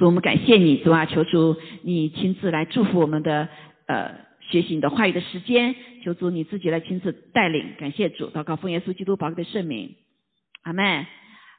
[0.00, 3.46] 主，我们感谢你，主啊，求主你亲自来祝福我们的
[3.84, 9.94] 呃学习你的话语的时间，求主你自己来亲自带领，感谢主，祷告奉耶稣基督宝贵的圣名，
[10.62, 11.04] 阿门。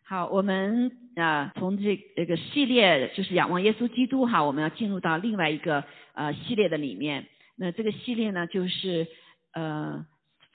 [0.07, 5.83] 好，我们啊从这这个系列就是仰望耶稣基督哈，我们要进入到另外一个
[6.13, 7.27] 呃系列的里面。
[7.55, 9.05] 那这个系列呢，就是
[9.53, 10.03] 呃，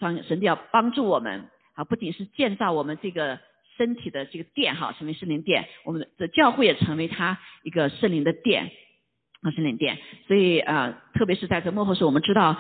[0.01, 1.45] 神神要帮助我们
[1.75, 3.39] 啊，不仅是建造我们这个
[3.77, 8.71] 身体的这个殿哈，成为圣灵殿，我们的教会也成为他一个圣灵的殿
[9.43, 9.99] 啊，圣灵殿。
[10.27, 12.57] 所以啊，特别是在这幕后时，我们知道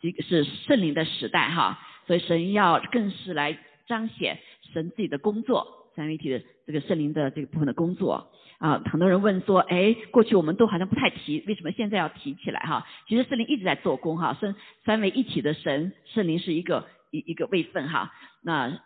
[0.00, 4.38] 这个是圣灵的时代哈，所以神要更是来彰显
[4.72, 5.74] 神自己的工作。
[5.94, 12.86] 三位一体的这个圣灵的这个部分的工作啊，很多人问说，哎，过去我们都好像不太提，为什么现在要提起来哈？
[13.08, 14.54] 其实圣灵一直在做工哈，圣
[14.84, 18.12] 三位一体的神圣灵是一个一一个位份哈，
[18.42, 18.78] 那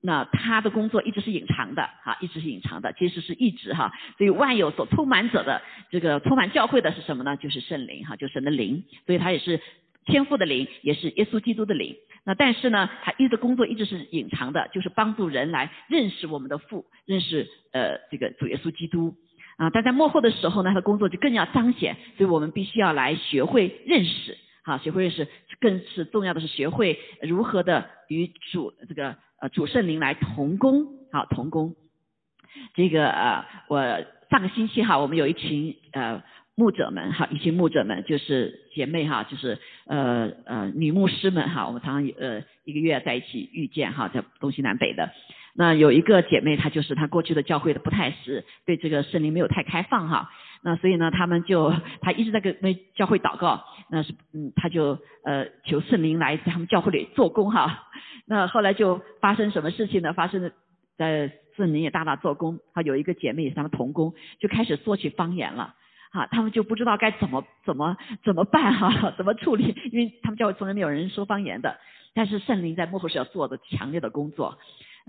[0.00, 7.36] 那他的工作一直是隐藏的哈，一直是隐藏的，其实是一直哈，所以万有所充满者的这个充满教会的是什么呢？
[7.36, 9.60] 就是圣灵哈，就神的灵，所以他也是
[10.04, 11.96] 天赋的灵，也是耶稣基督的灵。
[12.24, 19.16] 那但是呢，他一直工作一直是隐藏的，就是帮助人来认识我们的父，认识呃这个主耶稣基督
[19.56, 19.70] 啊。
[19.70, 25.26] 但在幕后的时候呢，他的工作就更要彰显，所以我们必须要来学会认识，好，学会认识，
[25.58, 31.74] 更是重要的是学会如何的与主这个呃主圣灵来同工，好同工。
[32.74, 33.80] 这个呃，我
[34.30, 36.22] 上个星期哈，我们有一群呃。
[36.58, 45.08] 牧者们哈，一群牧者们就是姐妹哈，就是呃呃女牧师们哈，我们常常呃一个月在一起遇见哈，在东西南北的。
[45.54, 57.88] 那有一个姐妹，她就是她过去的教会的不太是对这个圣灵没有太开放哈，那所以呢，他们就她一直在跟那教会祷告，那是嗯，她就呃求圣灵来在他们教会里做工哈。
[58.26, 60.12] 那后来就发生什么事情呢？
[60.12, 60.50] 发生
[60.96, 65.74] 在圣灵也大大做工，哈，有一个姐妹也是他们同工，就开始说起方言了。
[66.10, 69.76] 哈，他们就不知道该怎么怎么怎么办哈，怎么处理？
[69.92, 71.78] 因为他们教会从来没有人说方言的，
[72.14, 74.58] 但是圣灵在幕后是要做的强烈的工作。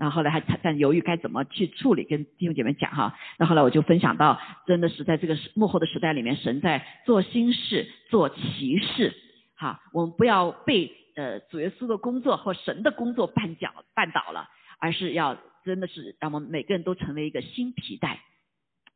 [0.00, 3.14] 然后后来还在犹豫该怎么去处理，跟弟兄姐妹讲哈。
[3.38, 9.14] 那后来我就分享到，真的是在这个幕后的时代里面，神在做新事、做奇事。
[9.56, 18.20] 哈，我们不要被呃主耶稣的工作或神的工作绊脚绊倒了，而是要真的是让我们每个人都成为一个新皮带，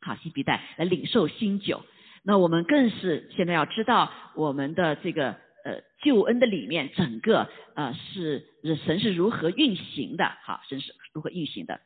[0.00, 1.84] 好新皮带来领受新酒。
[2.22, 8.46] 那我们更是现在要知道我们的这个呃救恩的里面，整个呃是
[8.84, 11.80] 神是如何运行的，好，神是如何运行的。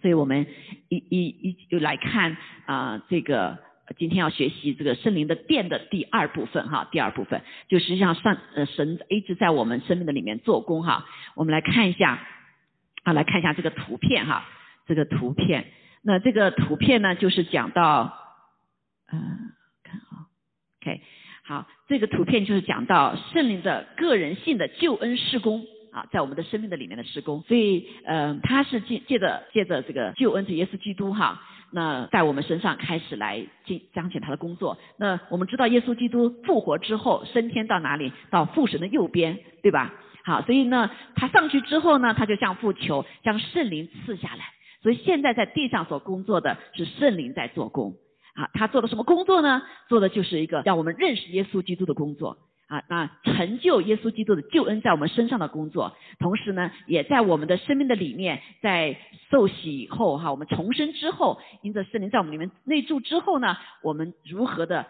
[0.00, 0.46] 所以我们
[0.88, 3.58] 一一一就来看啊，这个
[3.98, 11.06] 今天要学习这个圣灵的殿的第二部分哈，第二部分就实际上上呃神一直在我们生命的里面做工哈。
[11.34, 12.26] 我们来看一下
[13.02, 14.46] 啊，来看一下这个图片哈，
[14.86, 15.72] 这个图片，
[16.02, 18.18] 那这个图片呢就是讲到。
[19.12, 19.18] 嗯，
[19.82, 20.30] 看啊
[20.78, 21.02] ，OK，
[21.50, 34.78] 好，这个图片就是讲到圣灵的个人性的救恩施工啊，在我们的生命的里面的施工，所以呃，他是借借着借着这个救恩的耶稣基督哈，那在我们身上开始来进彰显他的工作。
[34.96, 38.12] 那我们知道耶稣基督复活之后升天到哪里？
[38.30, 39.92] 到父神的右边，对吧？
[40.22, 44.44] 好，所以呢，他上去之后呢，他就向父求将圣灵赐下来。
[44.84, 47.96] 所以现在在地上所工作的是圣灵在做工。
[48.40, 49.60] 啊，他做的什么工作呢？
[49.86, 58.96] 做的就是一个让我们认识耶稣基督的工作啊，那成就耶稣基督的救恩在我们身上的工作，同时呢，也在我们的生命的里面，在
[59.30, 64.86] 受洗以后哈，我们重生之后，因着圣灵在我们里面内住之后呢，我们如何的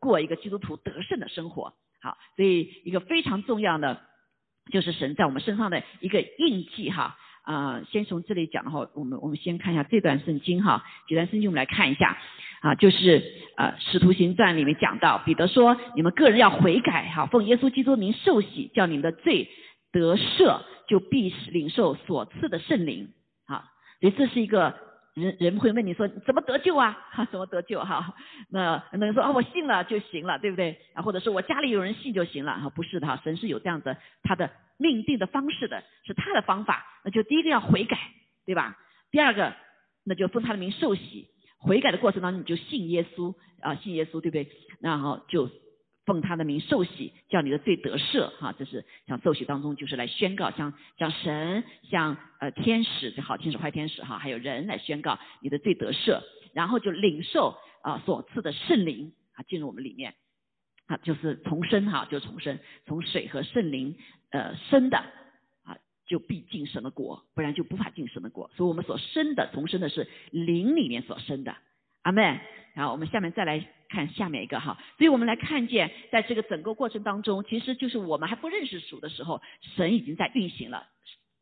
[0.00, 1.74] 过一个基督徒得胜的生活？
[2.00, 4.00] 好，所以一个非常重要的
[4.70, 12.18] 就是神在我们身上的一个印记哈啊，先从这里讲的话，我们我们先看一下这段圣经哈，这段圣经我们来看一下。
[12.60, 13.22] 啊，就是
[13.58, 19.50] 呃，《使徒行传》里面讲到，彼得说：“你们个人要悔改，哈，奉耶稣基督名受洗，叫你们的罪
[19.92, 23.10] 得赦，就必领受所赐的圣灵。”
[23.46, 23.64] 好，
[24.00, 24.74] 所以这是一个
[25.14, 26.98] 人人会问你说 怎么得救啊？
[27.10, 27.80] 哈，怎么得救？
[27.80, 28.14] 哈，
[28.50, 30.78] 那很多人说啊，我信了就行了，对不对？
[30.92, 32.58] 啊，或者说我家里有人信就行了？
[32.58, 36.84] 哈，不是的哈，神是有这样的他的命定的方式的，是他的方法。
[37.04, 37.98] 那就第一个要悔改，
[38.44, 38.76] 对吧？
[39.10, 39.54] 第二个，
[40.04, 41.28] 那就奉他的名受洗。
[41.58, 44.48] 悔改的过程当中，你就信耶稣啊，信耶稣，对不对？
[44.80, 45.48] 然后就
[46.06, 56.22] 奉他的名受洗，叫你的罪得赦，哈，这是像受洗当中就是来宣告，像像神，像呃天使，这好天使坏天使哈，还有人来宣告你的罪得赦，
[56.52, 60.14] 然后就领受啊所赐的圣灵啊进入我们里面，
[60.86, 63.96] 啊就是重生哈，就重生，从水和圣灵
[64.30, 64.98] 呃生的
[65.64, 65.78] 啊。
[66.06, 68.50] 就必进神的国，不然就无法进神的国。
[68.54, 71.56] 所以，我们所生的重生的是灵里面所生的
[72.04, 72.38] 阿妹，
[72.74, 79.40] 然后我们下面再来看下面一个哈，所以我们来看见，在这个整个过程当中，其实就是我们还不认识主的时候，
[79.76, 80.86] 神已经在运行了。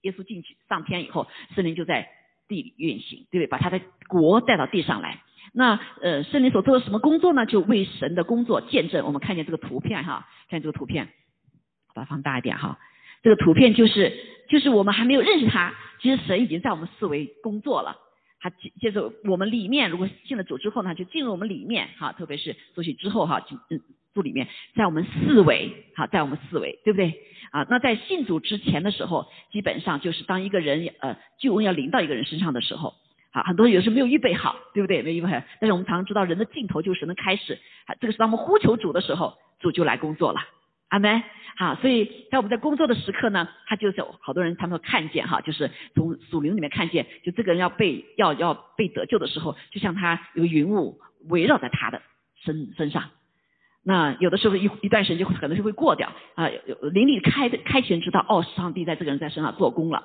[0.03, 2.09] 耶稣进去上天以后，圣灵就在
[2.49, 3.47] 地里运行，对不对？
[3.47, 5.21] 把他的国带到地上来。
[5.53, 7.45] 那呃，圣灵所做的什么工作呢？
[7.45, 9.05] 就为神的工作见证。
[9.05, 11.09] 我们看见这个图片哈，看这个图片，
[11.95, 12.79] 把它放大一点哈。
[13.23, 14.17] 这个图片就是
[14.49, 17.97] 就是我们还没有认识他，其实神已经在我们四维工作了。
[18.43, 23.81] 他接接着我们里面，如果进了主之后呢，就进入我们里面哈，特别是做起之后哈，就嗯，
[24.13, 27.15] 住里面，在我们四维哈，在我们四维，对不对？
[27.53, 32.95] 啊，那在信主之前的时候，基本上就是当一个人呃救恩要临到一个人身上的时候，
[33.31, 35.03] 啊，很多人有时候没有预备好，对不对？
[35.03, 40.41] 没有预备好，但是我们常常知道人的尽头就是神的开始，啊，这个是当我们呼求主的时候，主就来工作了。
[40.93, 41.23] 阿门，
[41.57, 51.01] 好，所以在我们在工作的时刻呢，他就是好多人他们看见哈，就是从属灵里面看见，就这个人要被要要被得救的时候，就像他有云雾
[51.31, 52.03] 围绕在他的
[52.45, 53.05] 身身上。
[53.83, 56.51] 那有的时候一一段时间就可能就会过掉啊，
[56.93, 60.05] 灵力开的开前知道哦，上帝在这个人在身上做工了。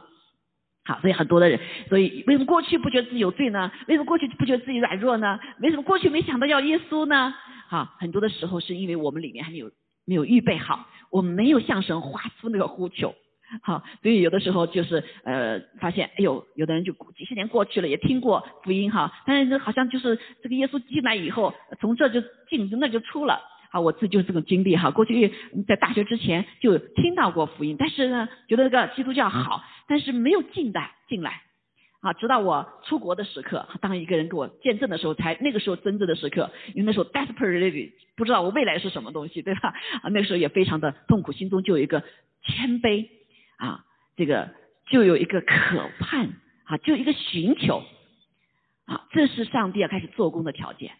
[0.85, 1.59] 好，所以很多的人，
[1.89, 3.69] 所以为什么过去不觉得自己有罪呢？
[3.89, 5.37] 为什么过去不觉得自己软弱呢？
[5.59, 7.33] 为什么过去没想到要耶稣呢？
[7.67, 9.69] 好，很多的时候是因为我们里面还没有。
[10.07, 13.13] 没有预备好，我没有向神发出那个呼求，
[13.61, 25.33] 好，所以有的时候就是呃，发现哎呦，有的人就几十年过去了，也听过福音哈，但是好像就是这个耶稣进来以后，从这就进，那就出了，好，我自己就是这种经历哈，过去
[25.67, 31.41] 在大学之前就听到过福音，但是呢，觉得这个基督教好，但是没有进来进来。
[31.99, 36.51] 啊，直到我出国的时刻，当一个人给我见证的时候，才那个时候真正的时刻。
[36.75, 39.73] 因为那时候 desperately 不知道我未来是什么东西，对吧？
[40.03, 42.03] 啊，那个时候也非常的痛苦，心中就有一个
[42.43, 43.07] 谦卑
[43.57, 43.83] 啊，
[44.15, 44.49] 这个
[44.89, 46.29] 就有一个渴盼
[46.65, 47.83] 啊，就一个寻求
[48.85, 50.91] 啊，这是上帝要开始做工的条件。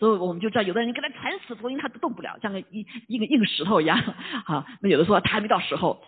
[0.00, 3.96] 所以我们就知道，有的人跟他缠死福音，他都动不了，像个一一个硬石头一样。
[4.44, 6.02] 好， 那有的说他还没到时候。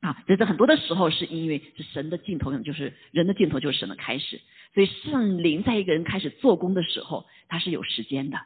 [0.00, 4.40] 啊，在这很多的时候，是因为是神的尽头，就是人的尽头，就是神的开始。
[4.72, 8.38] 所以圣灵在一个人开始做工的时候，他是有时间的。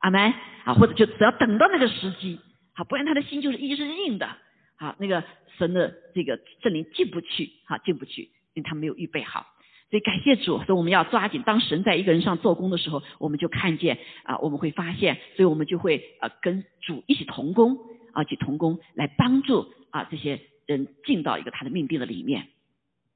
[0.00, 0.34] 阿门
[0.64, 2.38] 啊，或者就只要等到那个时机，
[2.74, 4.28] 好，不然他的心就是一直是硬的。
[4.76, 5.24] 好，那个
[5.56, 9.46] 神的这个圣灵进不去，好进不去，因为他没有预备好。
[9.88, 17.78] 所以感谢主，所以我们要抓紧，当神在一个人上做工的时候，我们就看见啊，我们会发现，所以我们就会呃跟主一起同工
[18.12, 20.40] 啊，去同工来帮助啊这些。
[20.66, 22.48] 人进到一个他的命定的里面，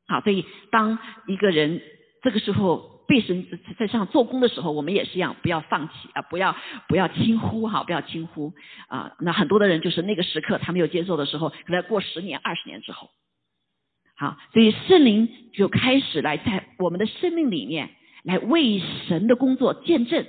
[0.07, 1.81] 好，所以当一个人
[2.23, 6.55] 这个时候被神在在上做工的时候，我们也是一样，不要放弃啊，不要
[6.89, 8.53] 不要轻忽哈，不要轻忽
[8.89, 9.17] 啊。
[9.21, 13.09] 那很多的人就是那个时刻他没有接受的时候，可能过十年、二十年之后，
[14.17, 17.91] 好，所以圣灵就开始来在我们的生命里面
[18.25, 20.27] 来为神的工作见证。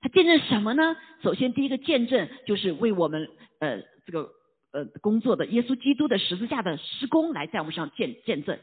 [0.00, 0.96] 他见证什么呢？
[1.22, 3.28] 首先第一个见证就是为我们
[3.60, 4.30] 呃这个。
[4.74, 8.58] 呃，工作的耶稣基督的十字架的施工来在我们上见见证。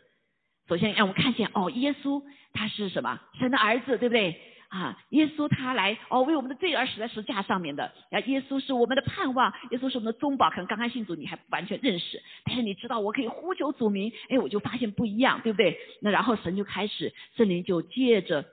[0.68, 2.22] 首先让我们看见，哦，耶稣
[2.52, 3.18] 他是什么？
[3.40, 4.38] 神的儿子，对不对？
[4.68, 7.86] 啊，耶稣他来，哦，为我们的罪而死在十字架上面的。
[8.12, 10.50] 啊，耶稣是我们的盼望，耶稣是我们的宗保。
[10.50, 15.78] 可能刚刚信主你还不完全认识，但是你知道我可以呼求主名，哎，我就发现不一样，对不对？
[16.02, 18.46] 那然后神就开始，圣灵就借着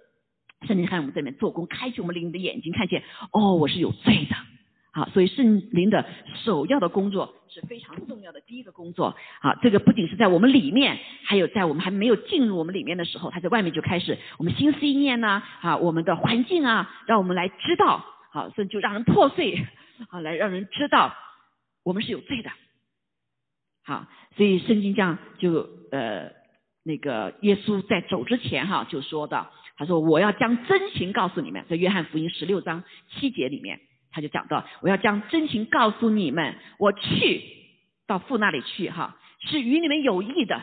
[0.69, 3.03] 圣灵在我们这边做工，开启我们灵的眼睛，看见，
[3.33, 4.37] 哦，我是有罪的。
[4.99, 6.05] 啊，所以圣灵的
[6.45, 9.14] 首要的工作是非常重要的第一个工作。
[9.40, 19.64] 啊，这个不仅是在我们里面，还有在我们还没有进入我们里面的时候，他在外面就开始我们心思意念呐，啊，我们的环境啊，让我们来知道，好，所以就让人破碎，
[20.09, 21.14] 好，来让人知道
[21.85, 22.50] 我们是有罪的。
[23.85, 26.33] 好，所以圣经这样就呃
[26.83, 33.78] 那个耶稣在走之前哈就说的，他说我要将真情告诉你们，在约翰福音十六章七节里面。
[34.19, 37.41] 他就讲到，我要将真情告诉你们，我去
[38.09, 40.61] 到父那里去，哈，是与你们有益的。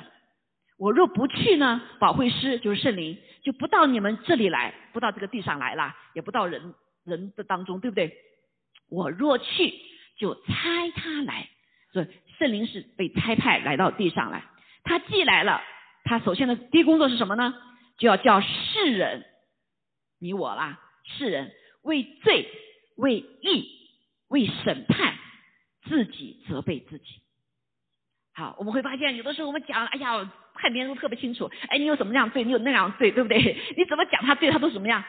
[0.78, 6.74] 我若不去呢，保惠师就是圣灵，就不到你们这里来，不到这个地上来了，也不到人
[7.06, 8.14] 人的当中，对不对？
[8.90, 9.74] 我若去，
[10.18, 11.48] 就差他来。
[11.94, 12.08] 所以
[12.38, 14.44] 圣灵是被差派来到地上来。
[14.84, 15.62] 他既来了，
[16.04, 17.54] 他首先的第一工作是什么呢？
[17.98, 19.24] 就要叫世人，
[20.20, 22.50] 你我啦，世人为罪。
[22.96, 23.70] 为义，
[24.30, 25.14] 为审判，
[25.84, 27.06] 自己责备自己。
[28.34, 31.50] 好，我们会发现，有的时候我们讲，哎呀，判别人都特别清楚。
[31.70, 33.38] 哎，你有什么样罪，你有那样罪，对不对？
[33.78, 35.04] 你怎么讲他罪，他都什么样？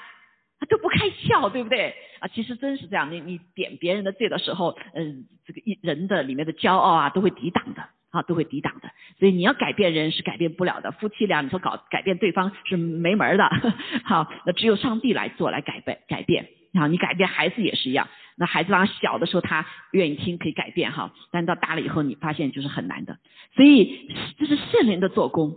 [0.59, 1.95] 他都不开窍，对不对？
[2.21, 3.13] 啊，其实真是这样。
[3.13, 7.89] 你你点别人的罪的时候，嗯，这个一人的里面的骄傲啊，都会抵挡的。
[8.11, 8.89] 啊，都会抵挡的。
[9.19, 13.45] 所以你要改变人是改变不了的，夫妻俩你说搞改变对方是没门的。
[14.07, 16.49] 好，那只有上帝来做来改变改变。
[16.79, 18.09] 好，你改变孩子也是一样。
[18.37, 23.19] 那孩子当小的时候他愿意听可以改变哈，但到大了以后你发现就是很难的。
[23.55, 25.57] 所以这是圣灵的做工。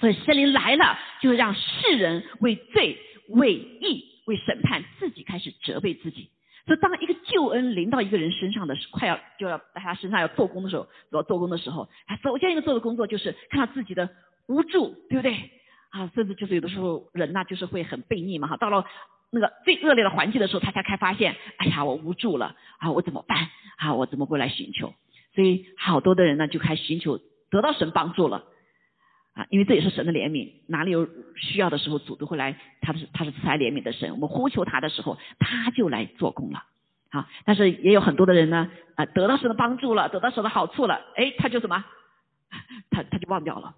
[0.00, 2.96] 所以圣灵来了，就是让世人为罪、
[3.28, 6.30] 为义、为审判自己开始责备自己。
[6.64, 14.08] 所以当一个救恩临到一个人身上的时，快要就要在他身上要做工的时候，要做工的时候，他首先一个做的工作就是看到自己的
[14.46, 15.50] 无助，对不对？
[15.90, 18.84] 啊，甚至就是有的时候人呐，就是会很悖逆嘛，哈，到了
[19.30, 23.48] 那个最恶劣的环境的时候，他才开发现，哎呀，我无助了，啊，我怎么办？
[23.78, 24.94] 啊，我怎么会来寻求？
[25.34, 27.20] 所以好多的人呢，就开始寻求
[27.50, 28.44] 得到神帮助了。
[29.32, 32.56] 啊，因为这也是神的怜悯，哪里有需要的时候，主都会来。
[32.80, 36.64] 他是他是慈爱怜悯的神，我们呼求他的时候，他就来做工了。
[37.12, 41.84] 好，但是也有很多的人呢，啊，得到神的帮助了，得到神的好处了，哎，他就什么？
[42.90, 43.76] 他他就忘掉了。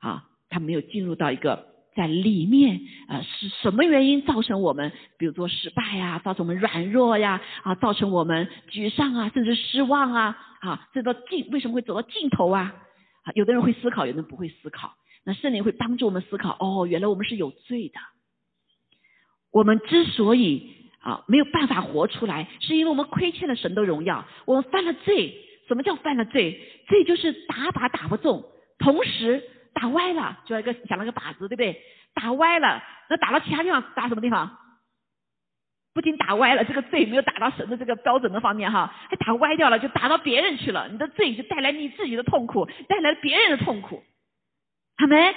[0.00, 12.74] 啊，他没有进入到一个在里面啊，是什么原因造成我们，比如说失败呀，造成我们软弱呀，啊，造成我们沮丧啊，甚至失望啊，啊，这到尽为什么会走到尽头啊？
[13.22, 14.94] 啊，有的人会思考，有的人不会思考。
[15.24, 18.00] 那圣灵会帮助我们思考，哦，原来我们是有罪的。
[19.52, 25.34] 我们之所以啊没有办法活出来，是因为我们亏欠了神的荣耀，我们犯了罪。
[25.68, 26.60] 什么叫犯了罪？
[26.88, 28.44] 罪就是打靶打不中，
[28.78, 29.42] 同时
[29.74, 31.82] 打歪了，就一个想了个靶子，对不对？
[32.14, 34.58] 打歪了，那打到其他地方，打什么地方？
[35.92, 40.88] 不仅打歪了，这个罪没有打到神的这个标准的方面哈，还打歪掉了，就打到别人去了。
[40.88, 44.02] 你的罪就带来你自己的痛苦，带来别人的痛苦。
[44.96, 45.34] 好没？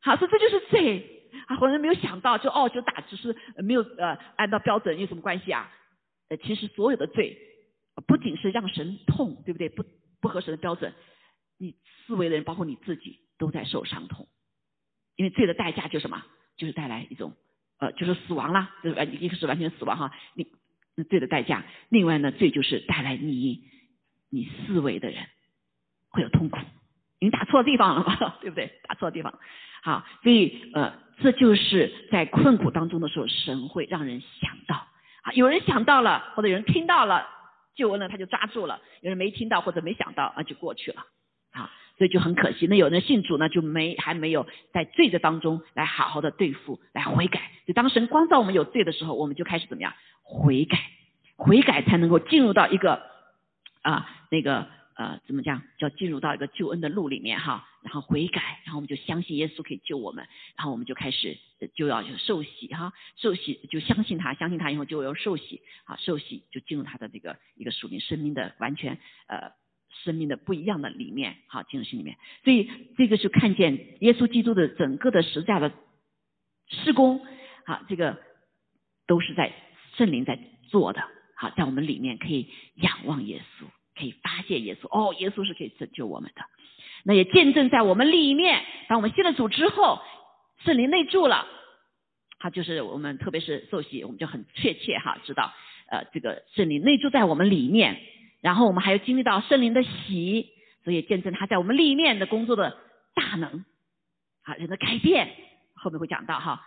[0.00, 1.56] 好说这就是罪啊！
[1.56, 5.70] 好多人没有想到，就哦，就打只是没有呃按照标准有什么关系啊？
[6.28, 7.36] 呃，其实所有的罪
[8.06, 9.68] 不仅是让神痛，对不对？
[9.68, 9.84] 不
[10.20, 10.92] 不合神的标准，
[11.58, 11.74] 你
[12.06, 14.28] 四维的人，包括你自己，都在受伤痛。
[15.16, 16.22] 因为罪的代价就是什么？
[16.56, 17.34] 就是带来一种。
[17.78, 20.46] 呃，就是死亡啦，就是完一个是完全死亡哈，你
[20.94, 21.64] 那罪的代价。
[21.88, 23.64] 另外呢，罪就是带来你
[24.30, 25.26] 你思维的人
[26.08, 26.58] 会有痛苦，
[27.18, 28.80] 你打错地方了嘛， 对不对？
[28.86, 29.38] 打错地方，
[29.82, 34.86] 好，所以呃，这就是在困苦当中的时候，神会让人想到
[35.22, 37.26] 啊，有人想到了，或者有人听到了
[37.74, 41.04] 救恩了，他就抓住了；有人没听到或者没想到啊，就过去了，
[41.54, 41.72] 啊。
[41.96, 47.52] 所以就很可惜，那有人信主呢，就没还没有在罪的当中来好好的对付，来悔改。
[47.68, 49.94] 就当神光照我们有罪的时候，我们就开始怎么样
[50.24, 50.76] 悔改，
[51.36, 53.00] 悔改才能够进入到一个
[53.82, 57.64] 啊那个呃怎么讲叫进入到一个救恩的路里面哈。
[57.84, 61.38] 然后悔改，然后我们就相信耶稣可以救我们，然后我们就开始
[61.76, 69.52] 就要就受洗哈，受洗就相信他，相信他以后就要受洗，好受洗就进入他的这个一个属灵生命的完全呃。
[70.02, 75.72] 生命的不一样的里面，好进入心里面，所以这个是看见耶稣基督的整个的实价的
[76.68, 77.24] 施工，
[77.64, 78.18] 好，这个
[79.06, 79.52] 都是在
[79.96, 81.02] 圣灵在做的，
[81.36, 83.64] 好，在我们里面可以仰望耶稣，
[83.98, 86.42] 可以发现耶稣，哦，耶稣是可以拯救我们的，
[87.04, 90.00] 那也见证在我们里面，当我们信了主之后，
[90.64, 91.46] 圣灵内住了，
[92.38, 95.52] 好，就是我们特别是受洗，我们就很确切哈，知道，
[95.88, 98.00] 呃，这个圣灵内住在我们里面。
[98.44, 100.50] 然后我们还要经历到圣灵的喜，
[100.84, 102.76] 所以见证他在我们里面的工作的
[103.14, 103.64] 大能，
[104.42, 105.30] 啊，人的改变，
[105.72, 106.60] 后面会讲到哈，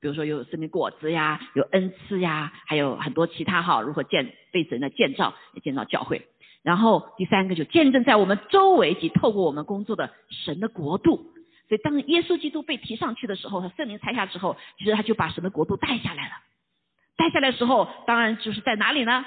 [0.00, 5.32] 比如说有圣灵果子呀，有恩赐呀，还有很多其他哈，如何建被神的建造，
[5.62, 6.26] 建造教会。
[6.64, 11.32] 然后第三个就见证在我们周围及透过我们工作的神的国度。
[11.68, 16.32] 所以当耶稣基督被提上去的时候，他圣灵拆下之后，其实他就把神的国度带下来了。
[17.16, 19.24] 带下来的时候，当然就是在哪里呢？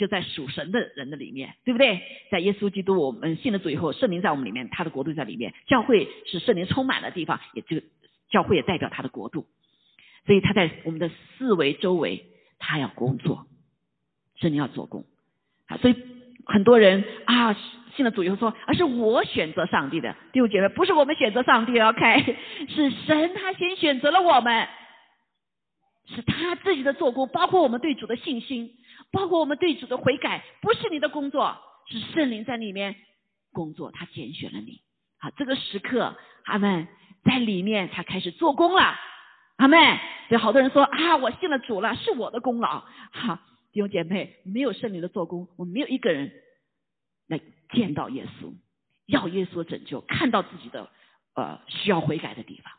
[0.00, 2.00] 就在属神的人的里面，对不对？
[2.30, 5.52] 在耶稣基督，我们信了主以后，圣灵在我们里面，他的国度在里面。
[5.66, 7.82] 教会是圣灵充满的地方，也就
[8.30, 9.44] 教会也代表他的国度。
[10.24, 12.24] 所以他在我们的四维周围，
[12.58, 13.46] 他要工作，
[14.36, 15.04] 圣灵要做工
[15.66, 15.76] 啊。
[15.76, 15.96] 所以
[16.46, 17.54] 很多人啊，
[17.94, 22.36] 信了主以后说，而是我选择上帝的弟兄姐妹，不是我们选择上帝，OK？
[22.74, 24.66] 是神他先选择了我们，
[26.06, 28.70] 是他自己的做工，包括我们对主的信心。
[29.12, 31.56] 包括我们对主的悔改，不是你的工作，
[31.88, 32.94] 是圣灵在里面
[33.52, 34.82] 工作，他拣选了你。
[35.18, 36.86] 好，这个时刻，阿门，
[37.24, 38.94] 在里面他开始做工了，
[39.56, 39.98] 阿门。
[40.28, 42.84] 有好多人说啊，我信了主了，是我的功劳。
[43.10, 43.38] 好，
[43.72, 46.32] 弟兄姐妹，没有圣灵的做工，我没有一个人
[47.26, 47.40] 来
[47.72, 48.54] 见到耶稣，
[49.06, 50.88] 要耶稣拯救，看到自己的
[51.34, 52.72] 呃需要悔改的地方。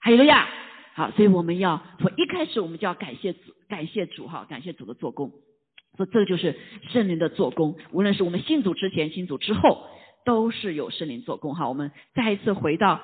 [0.00, 0.48] 还有呀。
[0.96, 5.30] 好，所以我们要从一开始我们就要感谢主，感谢主哈，感谢主的做工。
[5.98, 9.86] 说这就是圣灵的做工，无论是我们信主之前、信主之后，
[10.24, 11.68] 都是有圣灵做工哈。
[11.68, 13.02] 我们再一次回到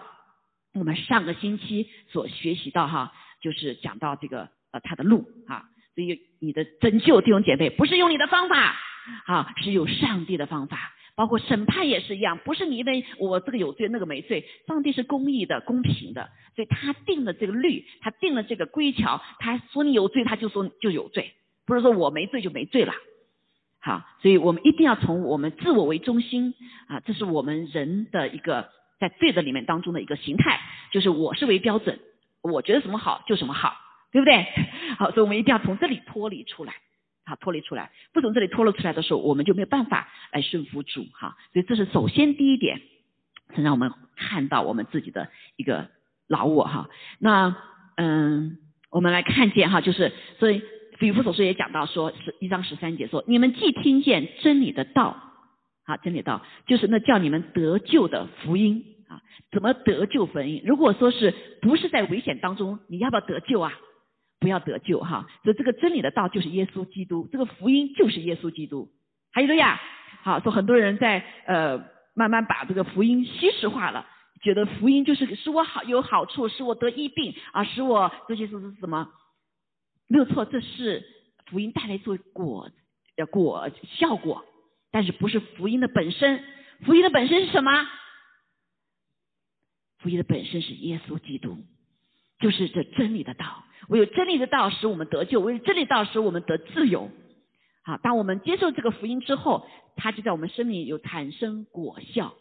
[0.73, 8.75] 我们上个星期所学习到哈，就是讲到这个呃他的路啊，所以你的拯救弟兄姐妹不是用你的方法
[9.27, 10.95] 啊，是有上帝的方法。
[11.15, 21.35] 包括审判也是一样，不是你因为我这个有罪那个没罪，上帝是公义的、公平的，所以他定了这个律，他定了这个规条，他说你有罪，他就说就有罪，
[21.67, 22.95] 不是说我没罪就没罪了。
[23.79, 26.55] 好，所以我们一定要从我们自我为中心
[26.87, 30.61] 啊，这是我们人的一个在罪的里面当中的一个形态，
[30.93, 31.99] 就是我是为标准，
[32.43, 33.75] 我觉得什么好就什么好，
[34.13, 34.47] 对不对？
[34.99, 36.75] 好，所以我们一定要从这里脱离出来。
[37.33, 41.37] 啊，脱离出来，不从这里脱落出来的时候，我们就没有办法来顺服主哈。
[41.53, 42.83] 所以这是首先第一点，
[43.57, 45.89] 是让我们看到我们自己的一个
[46.29, 46.91] 老我哈。
[47.19, 47.57] 那
[47.97, 48.59] 嗯，
[48.91, 50.63] 我们来看见哈，就是所以
[50.99, 55.17] 比夫所说也讲到说，是一章十三节说，你们既听见真理的道，
[55.85, 59.23] 啊，真理道就是那叫你们得救的福音啊。
[59.51, 60.63] 怎么得救福音？
[60.67, 63.73] 如果说是不是在危险当中，你要不要得救啊？
[64.43, 68.91] 不要得救哈，所以这个真理的道就是耶稣基督，这个福音就是耶稣基督。
[69.33, 69.81] 还有个呀，
[70.23, 71.79] 好，说很多人在呃
[72.15, 74.05] 慢慢把这个福音稀释化了，
[74.43, 79.09] 觉得福音就是使我好有好处，使我得疫病啊，使我这些是是什么？
[80.09, 81.03] 没有错，这是
[81.47, 82.69] 福音带来做果
[83.17, 84.45] 的果效果，
[84.91, 86.45] 但是不是福音的本身。
[86.85, 87.71] 福音的本身是什么？
[89.99, 91.57] 福音的本身是耶稣基督，
[92.41, 93.65] 就是这真理的道。
[93.89, 97.11] 唯有真理的道使我们得救，唯有真理道使我们得自由。
[97.83, 102.35] 好，当我们接受这个福音之后，它就在我们生命有产生果效。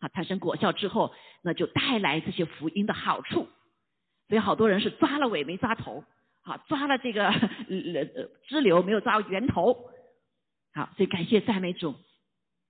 [0.00, 3.48] 好，产生果效之后，那就带来这些福音的好处。
[4.28, 6.04] 所以好多人是抓了尾没抓头，
[6.42, 7.44] 好，抓了这个呃
[8.48, 9.90] 支流没有抓源头。
[10.74, 11.94] 好，所以感谢赞美主。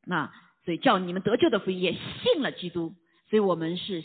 [0.04, 0.30] 那
[0.64, 2.94] 所以叫你们得救的福音也信了基督，
[3.30, 4.04] 所以我们是。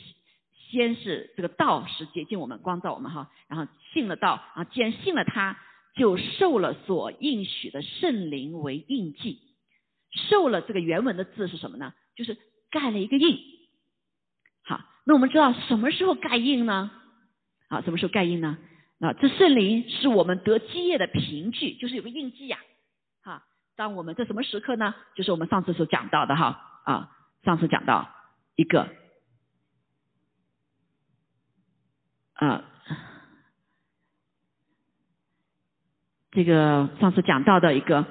[0.71, 5.57] 先是这个道是接近我们光照我们哈，然后信了道啊，既然信了他，
[5.95, 9.39] 就受了所应许的圣灵为印记，
[10.29, 11.93] 受了这个原文的字是什么呢？
[12.15, 12.37] 就是
[12.71, 13.37] 盖了一个印。
[14.63, 16.89] 好，那我们知道什么时候盖印呢？
[17.67, 18.57] 啊，什么时候盖印呢？
[19.01, 22.57] 啊，这圣灵是我们得基业的凭据，就是有个印记呀。
[23.23, 23.43] 哈，
[23.75, 24.95] 当我们在什么时刻呢？
[25.15, 27.11] 就是我们上次所讲到的哈啊，
[27.43, 28.09] 上次讲到
[28.55, 29.00] 一个。
[32.41, 32.65] 啊，
[36.31, 38.03] 这个上次讲到的一个，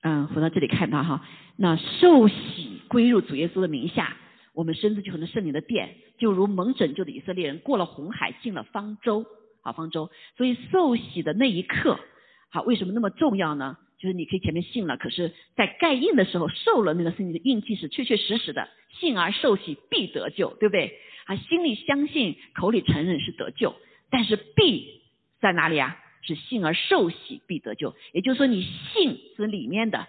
[0.00, 1.22] 嗯，回到这里看到哈，
[1.56, 4.16] 那受洗归入主耶稣的名下，
[4.54, 9.26] 我们身子就成了圣灵的殿，就如蒙拯救的以色列人过了红海进了方舟，
[9.60, 12.00] 好方舟，所以受洗的那一刻，
[12.48, 13.76] 好，为什么那么重要呢？
[13.98, 20.98] 就是你可以前面信了，可是在盖印的时候受了那个圣灵的印记是确确实实的，信而受洗必得救，对不对？
[21.30, 23.76] 啊，心里相信，口里承认是得救，
[24.10, 25.00] 但是必
[25.40, 25.96] 在哪里啊？
[26.22, 30.08] 是信而受洗必得救，也就是说你信是里面的，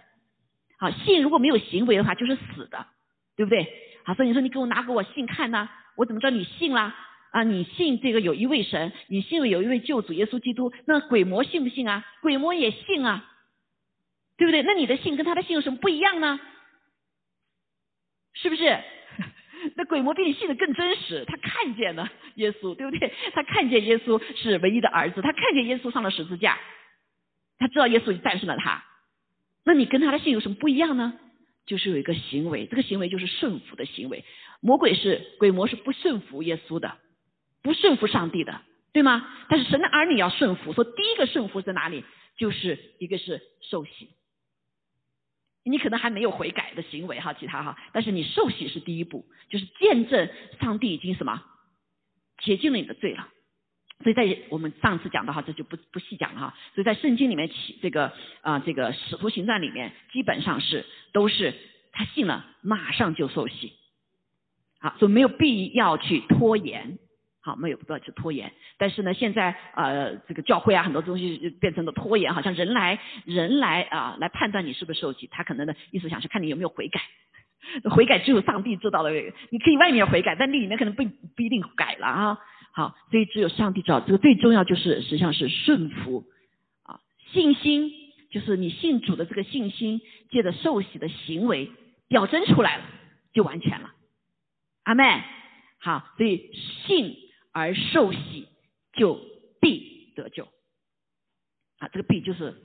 [0.79, 2.87] 好信如果没有行为的话就是死的，
[3.35, 3.71] 对不对？
[4.03, 6.95] 好，所以你说你给我拿给我信看呢，我怎么知道你信啦？
[7.29, 12.03] 啊，你信这个有一位神，你信有一位救主耶稣基督，那鬼魔信不信啊？
[12.21, 13.27] 鬼魔也信啊。
[14.37, 14.63] 对不对？
[14.63, 16.39] 那你的信跟他的信有什么不一样呢？
[18.33, 18.79] 是不是？
[19.75, 23.13] 那鬼魔比你信的更真实，他看见了耶稣，对不对？
[23.33, 26.57] 他看见耶稣是唯一的儿子，他看见耶稣上了十字架，
[27.57, 28.83] 他知道耶稣战胜了他。
[29.63, 31.13] 那你跟他的信有什么不一样呢？
[31.65, 34.25] 就是有一个行为，这个行为就是顺服的行为。
[34.61, 36.97] 魔鬼是鬼魔是不顺服耶稣的，
[37.61, 38.61] 不顺服上帝的，
[38.93, 39.27] 对吗？
[39.47, 42.03] 但是神的儿女要顺服，说第一个顺服在哪里？
[42.37, 44.09] 就是一个是受洗。
[45.63, 51.43] 你可能还没有悔改的行为哈，其他哈，但是你受洗是第一步，就是见证上帝已经什么
[52.39, 53.27] 洁净了你的罪了。
[54.03, 56.57] 所以在我们上次讲的哈，这就不不细讲了哈。
[56.73, 61.53] 所以在圣经里面起这个啊这个使徒行传里面，基本上是都是
[61.91, 63.73] 他信了马上就受洗，
[64.79, 66.97] 好，所以没有必要去拖延。
[67.43, 77.01] 好，没有不要去拖延，但是呢，现在呃，这个教会啊，很多东西变成了拖延，好像人来人来啊，来判断你是不是受洗，他可能的意思想是看你有没有悔改，
[77.89, 79.09] 悔改只有上帝知道的，
[79.49, 81.03] 你可以外面悔改，但里面可能不
[81.35, 82.37] 不一定改了啊。
[82.73, 86.23] 好，所以只有上帝知道，这个最重要就是实际上是顺服
[86.83, 86.99] 啊，
[87.33, 87.91] 信心
[88.29, 89.99] 就是你信主的这个信心，
[90.29, 91.71] 借着受洗的行为
[92.07, 92.83] 表征出来了，
[93.33, 93.89] 就完全了。
[94.83, 95.23] 阿妹，
[95.79, 96.51] 好，所以
[96.85, 97.17] 信。
[97.51, 98.47] 而受洗
[98.93, 99.19] 就
[99.59, 100.45] 必得救，
[101.79, 102.55] 啊，这个必就是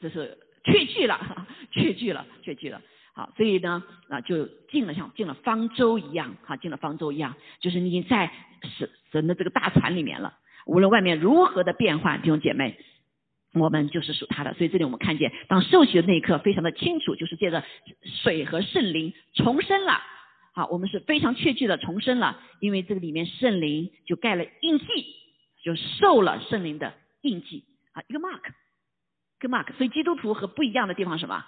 [0.00, 2.80] 这是确据了，确据了，确据了。
[3.14, 8.32] 好，所以呢，啊，就进了像进了方舟一样，哈，进了方舟一样，就是你在
[8.78, 10.38] 神神的这个大船里面了。
[10.66, 12.78] 无论外面如何的变幻，弟兄姐妹，
[13.54, 14.54] 我们就是属他的。
[14.54, 17.64] 所以这里我们看见，当受洗的那一刻，非常的清楚，就是借着
[18.04, 20.00] 水和圣灵重生了。
[20.58, 24.84] 啊，我们是非常确据的重生了，因为这个里面圣灵就盖了印记，
[25.62, 28.40] 就受了圣灵的印记啊，一个 mark，
[29.38, 29.72] 一个 mark。
[29.74, 31.44] 所以基督徒和不一样的地方什么？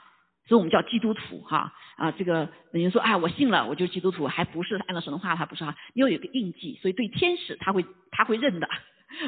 [0.46, 8.68] 所以我们叫基督徒哈啊，这个等于说啊，我信了，我就基督徒，还不是按照神的话，他不是哈，你要有个印记，所以对天使他会他会认的，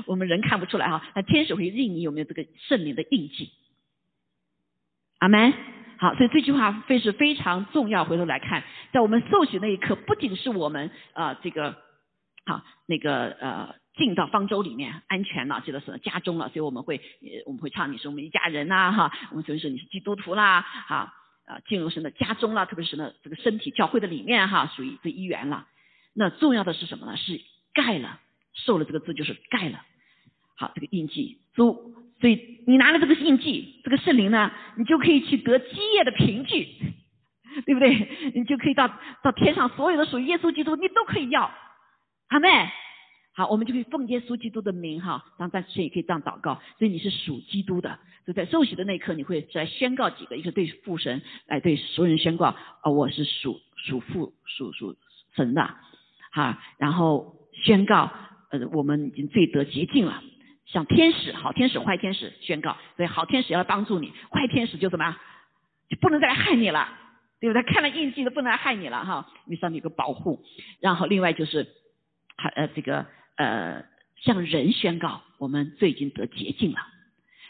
[0.06, 3.50] 我们人看不出来哈，那天使会认你有没有这个圣灵的印记。
[5.18, 5.81] 阿门。
[6.02, 8.04] 好，所以这句话非是非常重要。
[8.04, 11.76] 回头来看，在我们受洗那一刻，不仅是我们啊这个
[12.44, 17.00] 好那个呃进到方舟里面安全了，记得是家中了，所以我们会
[17.46, 21.14] 我们会唱你是我们一家人呐哈，我们所以说你是基督徒啦哈
[21.46, 25.68] 啊进入神的家中了，特别是呢这个身体教会的里面哈，属于这一员了。
[26.14, 27.16] 那重要的是什么呢？
[27.16, 27.40] 是
[27.72, 28.18] 盖了，
[28.54, 29.80] 受了这个字就是盖了。
[30.56, 36.68] 好，这个印记，所所以你拿了这个印记，这个圣灵呢，你就可以去得基业的凭据，
[37.66, 38.32] 对不对？
[38.34, 38.88] 你就可以到
[39.22, 41.52] 到天上所有的属于耶稣基督，你都可以要，
[42.28, 42.48] 阿妹。
[43.34, 46.60] 好，我们就可以奉耶稣基督的名哈，当暂时也可以这样祷告。
[46.78, 54.94] 所以你是属基督的，就在受洗的那一刻，你会在宣告几个，一个对父神，来对所有人宣告，啊，我是属属父属属
[55.34, 55.74] 神的，
[56.30, 58.12] 哈，然后宣告，
[58.50, 60.22] 呃，我们已经罪得洁净了。
[60.72, 65.14] 像天使，好天使、坏天使宣告，所以好天使要帮助你，坏天使就怎么样，
[65.90, 66.88] 就不能再来害你了，
[67.40, 67.62] 对不对？
[67.62, 70.42] 看了印记都不能来害你了哈，你上面有个保护。
[70.80, 71.68] 然后另外就是，
[72.38, 73.04] 还呃这个
[73.36, 73.84] 呃
[74.22, 76.78] 向人宣告，我们罪已经得洁净了。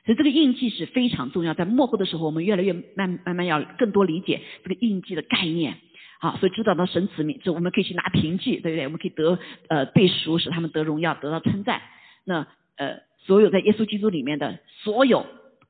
[0.04, 5.78] 所以这个印记是非常重要，在幕后的时候，我们越来越慢慢慢要更多理解这个印记的概念，
[6.18, 8.84] 好，所以知道到神子民，就我们可以去拿凭据，对不对？
[8.86, 11.82] 我们可以得呃背书，使他们得荣耀，得到称赞。
[12.24, 13.00] 那呃。
[13.24, 15.26] 所有在耶稣基督里面的所有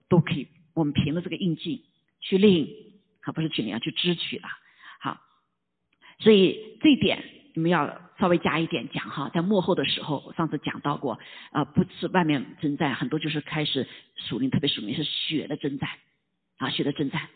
[0.08, 1.84] 都可以，我们凭着这个印记
[2.20, 2.68] 去领，
[3.20, 4.48] 啊，不是去领啊，去支取了，
[5.00, 5.20] 好，
[6.18, 7.22] 所以这一点
[7.54, 11.18] 你们要稍微加一点讲哈，在幕后的时候，我上次讲到过，
[11.50, 13.86] 啊，不是外面征战，很多就是开始
[14.16, 15.90] 属灵，特别属灵是血的征战，
[16.56, 17.28] 啊，血的征战，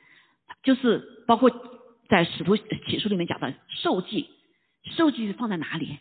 [0.63, 1.51] 就是包括
[2.09, 4.31] 在使徒启示里面讲的受祭，
[4.97, 5.99] 受祭放在哪里？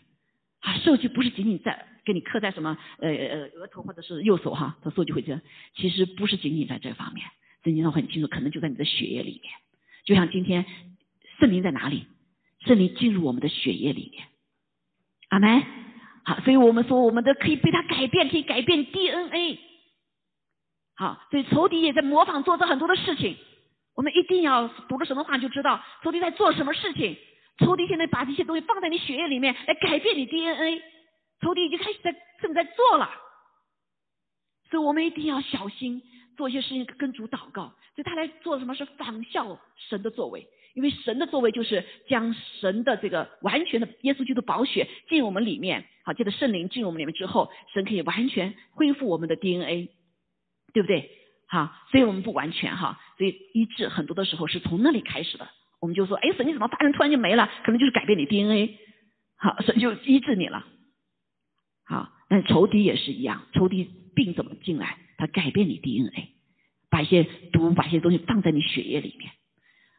[0.66, 1.86] 啊，受祭不是仅仅在。
[2.06, 5.40] 给你刻在什么呃呃额头或者是右手哈，他数据会这样。
[5.74, 7.26] 其实不是仅仅在这方面，
[7.64, 9.52] 圣经上很清楚，可能就在你的血液里面。
[10.04, 10.64] 就像今天
[11.40, 12.06] 圣灵在哪里？
[12.60, 14.24] 圣灵进入我们的血液里面。
[15.30, 15.64] 阿门。
[16.24, 19.58] 好，所以我们说我们的可以被他改变，可以改变 DNA。
[20.94, 23.36] 好，所以仇敌也在模仿做着很多的事情。
[23.96, 27.16] 我们一定要读了什么话就知道仇敌在做什么事情。
[27.58, 30.82] 仇敌现在把这些东西放在你血液里面来改变你 DNA。
[31.40, 33.10] 仇敌已经开始在正在做了，
[34.70, 36.02] 所以我们一定要小心
[36.36, 37.74] 做一些事情，跟主祷告。
[37.94, 49.90] 所以他来做什么是仿效神的作为，因为神的作为就是将神的这个完全的耶稣基督宝血进入我们里面，好，借着圣灵进入我们里面之后，神可以完全恢复我们的 DNA，
[50.72, 51.10] 对不对？
[51.48, 55.48] 好，所以我们不完全哈，所以医治很多的时候是从那里开始的。
[55.86, 57.48] 我们就说，哎，神你怎么发人突然就没了？
[57.64, 58.76] 可能就是改变你 DNA，
[59.36, 60.66] 好，神就医治你了。
[61.84, 64.98] 好，但仇敌也是一样，仇敌病怎么进来？
[65.16, 66.30] 他改变你 DNA，
[66.90, 67.22] 把一些
[67.52, 69.30] 毒，把一些东西放在你血液里面。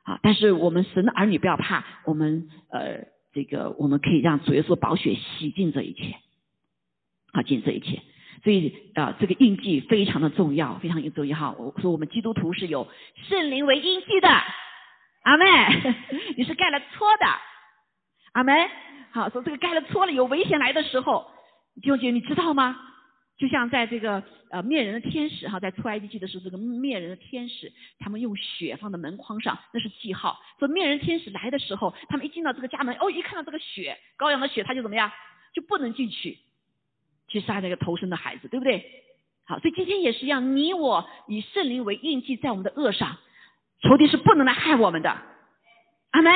[0.03, 6.17] 啊，但是我们神的儿女不要怕，我们呃，这个我们可以让主耶稣宝血洗净这一切，
[7.31, 8.01] 啊，净这一切。
[8.43, 11.55] 所以啊，这个印记非常的重要，非常重要哈。
[11.57, 12.89] 我说我们基督徒是有
[13.29, 14.27] 圣灵为印记的，
[15.27, 15.45] 阿妹，
[16.37, 17.25] 你是盖了戳的，
[18.31, 18.53] 阿妹。
[19.11, 21.29] 好，说这个盖了戳了，有危险来的时候。
[21.81, 22.79] 弟兄姐，你知道吗？
[23.37, 30.39] 就像在这个呃灭人的天使哈，在出埃及记的时候，这个灭人的天使，他们用血放在门框上，那是记号。
[30.59, 35.11] 说灭人天使来的时候，他们一进到这个家门，哦，一看到这个血，羔羊的血，他就怎么样，
[35.53, 36.37] 就不能进去，
[37.27, 39.03] 去杀那个投生的孩子，对不对？
[39.45, 43.17] 好，所以今天也是一样，你我以圣灵为印记在我们的恶上，
[43.81, 45.09] 仇敌是不能来害我们的，
[46.11, 46.33] 阿门。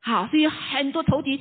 [0.00, 1.40] 好，所以很多仇敌。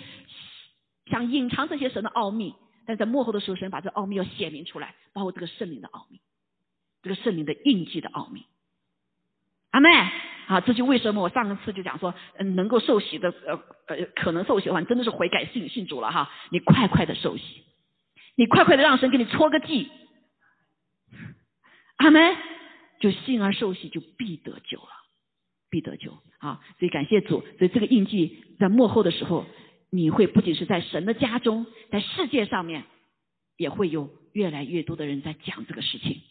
[1.10, 2.53] 想隐藏这些神的奥秘，
[2.86, 6.19] 但在幕后的时候，神把这奥秘要显明出来，包括这个圣灵的奥秘，
[7.01, 8.45] 这个圣灵的印记的奥秘。
[9.71, 9.89] 阿妹，
[10.47, 17.63] 啊，这就为什么我上次就讲说，嗯，能够受洗的，呃呃，可能受洗的话，真的是悔改信信主了哈，你快快的受洗，
[18.36, 19.89] 你快快的让神给你搓个记。
[21.95, 22.36] 阿门，
[23.00, 24.90] 就信而受洗就必得救了。
[25.70, 26.18] 必得救。
[26.40, 29.46] 啊，所以感谢主，所以这个印记在幕后的时候，
[29.90, 32.86] 你会不仅是在神的家中，在世界上面，
[33.58, 36.22] 也会有越来越多的人在讲这个事情。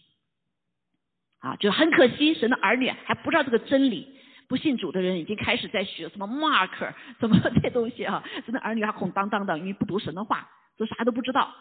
[1.40, 4.08] 啊，就很可惜，神的儿女还不知道这个真理，
[4.48, 10.48] 不信主的人已经开始在学什么 mark 什么这些东西啊，神的儿女还空荡荡的，因为不读神的话，
[10.78, 11.52] 都啥都不知道。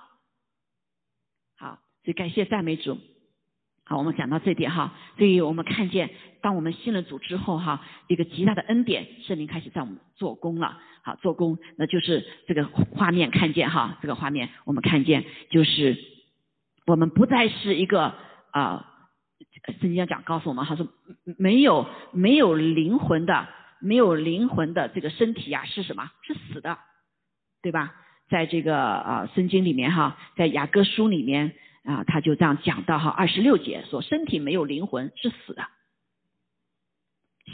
[1.58, 2.98] 好，所以感谢赞美主。
[3.88, 6.10] 好，我们讲到这点哈，所以我们看见，
[6.42, 10.80] 当我们信了主之后哈，一个极大的恩典，圣灵开始在我们做工了。
[11.04, 15.96] 好，做工，那就是这个画面看见哈，这个画面我们看见，就是
[16.88, 18.16] 我们不再是一个
[18.50, 18.92] 啊，
[19.80, 20.88] 圣经讲告诉我们，他说
[21.38, 23.48] 没有没有灵魂的，
[23.80, 26.10] 没有灵魂的这个身体呀是什么？
[26.24, 26.80] 是死的，
[27.62, 27.94] 对吧？
[28.32, 31.54] 在这个啊圣经里面哈，在雅各书里面。
[31.86, 35.68] 啊，他就这样讲到哈，二十六节说，身体没有灵魂是死的，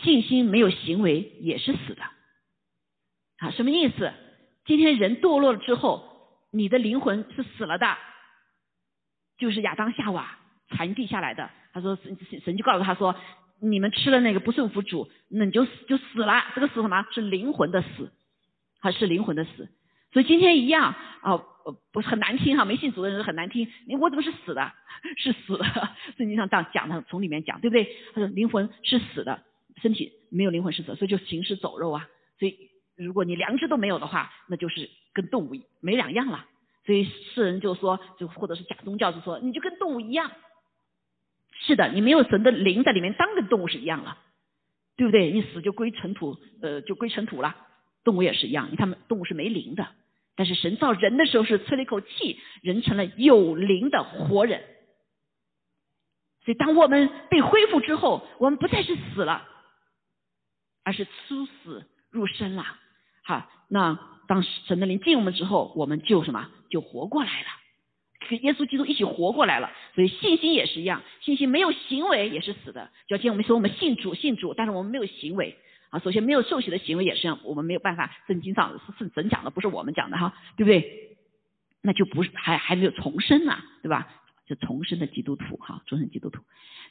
[0.03, 2.01] 信心没有行为也是死的。
[3.37, 4.13] 啊，什么意思？
[4.65, 7.97] 今天人堕落了之后，你的灵魂是死了的，
[9.37, 10.37] 就是亚当夏娃
[10.69, 11.49] 传递下来的。
[11.73, 13.15] 他说神神就告诉他说，
[13.59, 16.43] 你们吃了那个不顺服主，那你就就死了。
[16.55, 17.05] 这个死什么？
[17.11, 18.11] 是灵魂的死，
[18.79, 19.67] 还是灵魂的死？
[20.11, 21.45] 所以今天一样啊。
[21.91, 23.71] 不是很难听哈，没信主的人很难听。
[23.99, 24.73] 我怎么是死的？
[25.15, 25.63] 是死的。
[26.17, 27.83] 圣经上这样讲的，从里面讲，对不对？
[28.15, 29.43] 他说灵魂是死的，
[29.79, 32.09] 身体没有灵魂是死，所以就行尸走肉啊。
[32.39, 32.57] 所以
[32.95, 36.47] 如果你良知都没有的话，那就是跟动物没两样了。
[36.83, 40.31] 所以世人就说，就或者是假宗教就说，你就跟动物一样。
[41.59, 44.17] 是的，你没有神的灵在里面，当跟动物是一样了，
[44.97, 45.31] 对不对？
[45.31, 47.55] 你死就归尘土，呃，就归尘土了。
[48.03, 49.87] 动物也是一样，他们动物是没灵的。
[50.41, 54.63] 但是神造人的时候是吹了一口气，人成了有灵的活人。
[56.43, 59.47] 所以当我们被恢复之后，我们不再是死了，
[60.83, 62.65] 而是出死入生了。
[63.23, 66.49] 好，那当神的灵进我们之后，我们就什么？
[66.71, 67.47] 就活过来了，
[68.27, 69.69] 跟耶稣基督一起活过来了。
[69.93, 72.89] 所以信心也是一样，信心没有行为也是死的。
[73.07, 75.55] 就今天我们说我们信主信主，但是我们没有行为。
[75.91, 78.11] 啊，首先没有受洗的行为也是，我们没有办法。
[78.27, 81.17] 圣经上是神讲的，不是我们讲的哈，对不对？
[81.83, 84.07] 那就不是还还没有重生呢，对吧？
[84.47, 86.41] 就重生的基督徒哈，重生基督徒。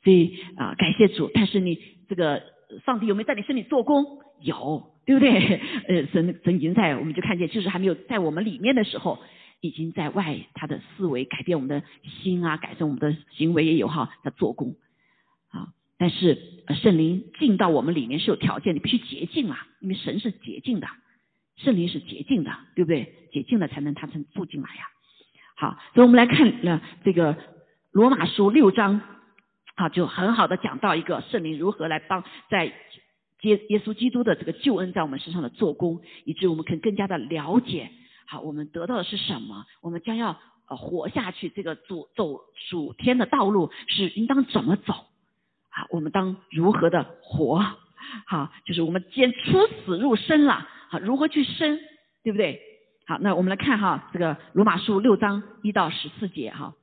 [0.04, 1.30] 所以啊，感谢主。
[1.32, 2.42] 但是你这个
[2.84, 4.20] 上帝有没有在你身体做工？
[4.40, 5.60] 有，对不对？
[5.88, 9.18] 呃，神神已经在，我们就看见，就是还没有在我们里面的时候，
[9.60, 14.74] 已经在外他的思维改变我们的心啊，改正我们的行为也有哈，在做工。
[16.00, 20.88] 但是圣灵进到我们里面是有条件，你必须洁净啊，因为神是洁净的，
[21.58, 23.28] 圣灵是洁净的，对不对？
[23.30, 24.82] 洁净了才能他才住进来呀。
[25.56, 27.36] 好，所以我们来看了这个
[27.92, 29.02] 罗马书六章，
[29.74, 32.72] 啊，就很好的讲到一个圣灵如何来帮在
[33.40, 37.90] 接耶稣基督的这个救恩在我们身上的做工，以致我们可以更加的了解，
[38.26, 39.66] 好，我们得到的是什么？
[39.82, 44.94] 我们将要呃活下去，这个主走属天的道路是应当怎么走？
[45.90, 47.64] 我们当如何的活？
[48.26, 51.78] 好，就是我们既然出死入生了，好，如何去生，
[52.24, 52.60] 对不对？
[53.06, 56.74] 好，那我们来看哈，这个罗马书六章一到十四节哈，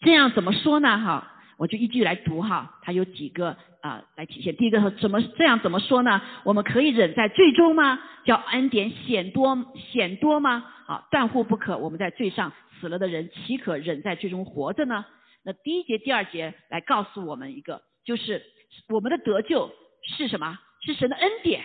[0.00, 0.98] 这样怎么说呢？
[0.98, 4.54] 哈，我就一句来读哈，它有几个啊来体现。
[4.56, 6.20] 第一个说怎么这样怎么说呢？
[6.44, 7.98] 我们可以忍在最终吗？
[8.24, 10.64] 叫恩典显多显多吗？
[10.86, 11.76] 好，断乎不可。
[11.78, 15.04] 我们在罪上死了的人，岂可忍在最终活着呢？
[15.44, 18.42] 那第一节、第二节来告诉我们一个，就是
[18.88, 19.70] 我们的得救
[20.16, 20.58] 是什么？
[20.84, 21.64] 是神的恩典。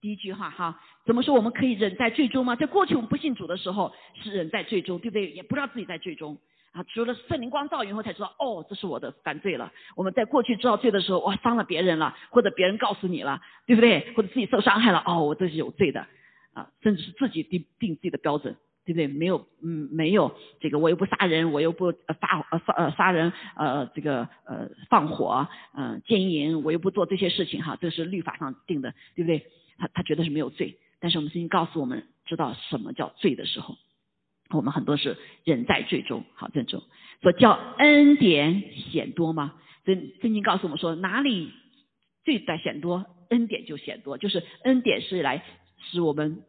[0.00, 2.56] 第一句话哈，怎么说我们可以忍在最终吗？
[2.56, 5.30] 在过去我们不信主的时候是忍在最终，对不对？
[5.30, 6.38] 也不知道自己在最终
[6.72, 9.72] 啊，除了圣灵光照以后才知道，哦，这是我的犯罪了。
[9.96, 14.12] 我们在过去知道罪的时候，哇，伤了别人了，或者别人告诉你了，对不对？
[14.14, 16.06] 或者自己受伤害了，哦，我这是有罪的
[16.52, 18.56] 啊，甚至是自己定定自己的标准。
[18.84, 19.06] 对不对？
[19.06, 29.46] 没有，嗯，没有这个，我又不杀人，我又不发呃杀呃杀人，呃这个呃放火，嗯奸淫，我又不做这些事情哈，这是律法上定的，对不对？
[29.78, 33.76] 他他觉得是没有罪，但是我们圣经告诉我们，知道什么叫罪的时候，
[34.50, 36.82] 我们很多是人在罪中，好这种
[37.22, 39.54] 说叫恩典显多吗？
[39.86, 41.50] 圣圣经告诉我们说，哪里
[42.24, 45.42] 罪在显多，恩典就显多，就是恩典是来
[45.78, 46.42] 使我们。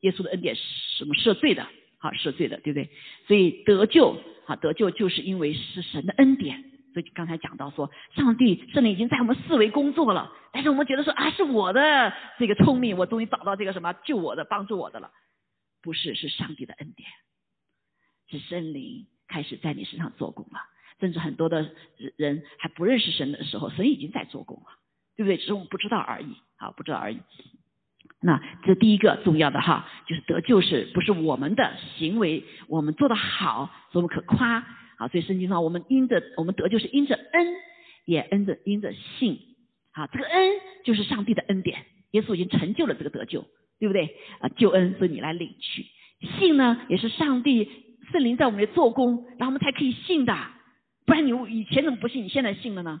[0.00, 0.62] 耶稣的恩典是
[0.98, 1.66] 什么赦罪的？
[1.98, 2.88] 好赦罪的，对不对？
[3.26, 6.64] 所以得救，好得救就是因为是神的恩典。
[6.92, 15.10] 所以刚才讲到说，上帝圣灵已经在我们四维工作了，但是我们觉得说啊，是我的这个聪明，我终于找到这个什么救我的、帮助我的了。
[15.82, 17.08] 不是，是上帝的恩典，
[18.28, 20.58] 是圣灵开始在你身上做工了。
[20.98, 21.70] 甚至很多的
[22.16, 24.66] 人还不认识神的时候，神已经在做工了。
[25.16, 25.36] 对不对？
[25.36, 27.20] 只是我们不知道而已，啊，不知道而已。
[28.22, 34.66] 那这第一个重要的哈，就是得救是不是我们的行为，我们做的好，所以我们可夸。
[34.98, 37.46] 啊，所以圣经上我们因着我们得救是因着恩，
[38.04, 39.38] 也恩着因着信。
[39.92, 40.50] 啊，这个恩
[40.84, 43.46] 就是上帝的恩典，耶稣已经成就了这个得救，
[43.78, 44.14] 对不对？
[44.40, 45.86] 啊，救恩是你来领取。
[46.38, 47.66] 信呢，也是上帝
[48.12, 50.36] 圣灵在我们里做工，然后我们才可以信的。
[51.06, 52.22] 不然你以前怎么不信？
[52.22, 53.00] 你现在信了呢？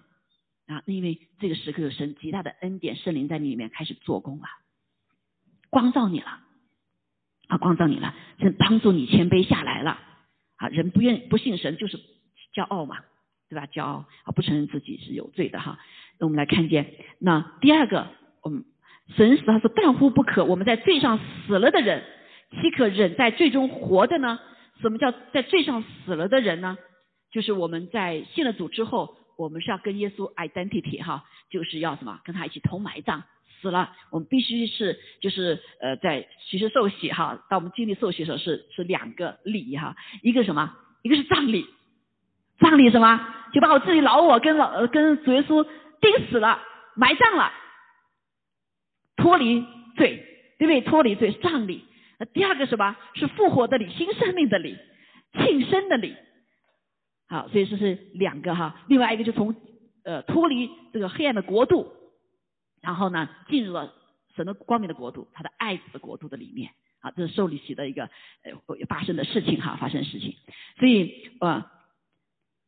[0.68, 4.44] 啊，因为这个时刻有神极大的恩典，圣灵在你里面开始做工了。
[5.70, 6.40] 光照你了，
[7.48, 9.98] 啊，光照你了，是帮助你谦卑下来了，
[10.56, 11.98] 啊，人不愿不信神就是
[12.54, 12.98] 骄傲嘛，
[13.48, 13.66] 对吧？
[13.66, 15.78] 骄傲啊，不承认自己是有罪的哈。
[16.18, 18.08] 那我们来看见，那第二个，
[18.44, 18.64] 嗯，
[19.16, 22.04] 神使他说但乎不可，我们在罪上死了的人，
[22.50, 24.38] 岂可忍在罪中活的呢？
[24.80, 26.76] 什么叫在罪上死了的人呢？
[27.30, 32.20] 就是我们在信了主之后，我们是要跟耶稣 identity 哈，就是要什么？
[32.24, 33.22] 跟他一起同埋葬。
[33.60, 40.74] 死了，我们必须是就是呃，在其实受洗哈，当我们经历受洗的时候是是两个礼哈，一个什么？
[41.02, 41.66] 一个是葬礼，
[42.58, 43.34] 葬礼什么？
[43.52, 45.66] 就把我自己老我跟老跟主耶稣
[46.00, 46.60] 钉死了，
[46.94, 47.52] 埋葬了，
[49.16, 49.64] 脱离
[49.96, 50.24] 罪，
[50.58, 50.80] 对不对？
[50.80, 51.84] 脱离罪，葬礼。
[52.18, 52.96] 那第二个什么？
[53.14, 54.76] 是复活的礼，新生命的礼，
[55.34, 56.14] 庆生的礼。
[57.28, 58.82] 好，所以这是两个哈。
[58.88, 59.54] 另外一个就从
[60.04, 61.92] 呃脱离这个黑暗的国度。
[62.80, 63.92] 然后呢，进入了
[64.36, 70.36] 神的光明的国度，他的爱子的国度的里面啊，这是受礼席的一个呃发生的事情哈，发生的事情。
[70.78, 71.64] 所以呃，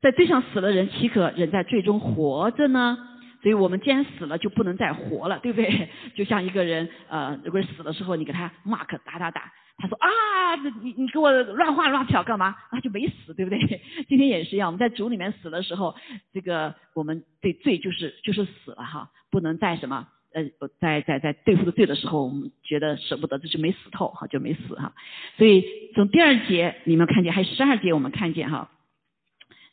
[0.00, 3.08] 在地上死了人，岂可人在最终活着呢？
[3.42, 5.88] 所以我们既然死了，就不能再活了，对不对？
[6.14, 12.54] 就像一个人呃，如果死的时候，你给他 mark 打打打，他说啊，你你给我乱画乱挑干嘛？
[12.70, 13.58] 那就没死，对不对？
[14.08, 15.94] 今天也是一样，我们在主里面死的时候，
[16.32, 19.10] 这个我们对罪就是就是死了哈。
[19.30, 20.44] 不能在什么呃，
[20.78, 24.92] 在在在对付的罪的时候，我们觉得舍不得，这就没死透哈，就没死哈。
[25.36, 28.70] 所以从第二节你们看见，还有十二节我们看见哈，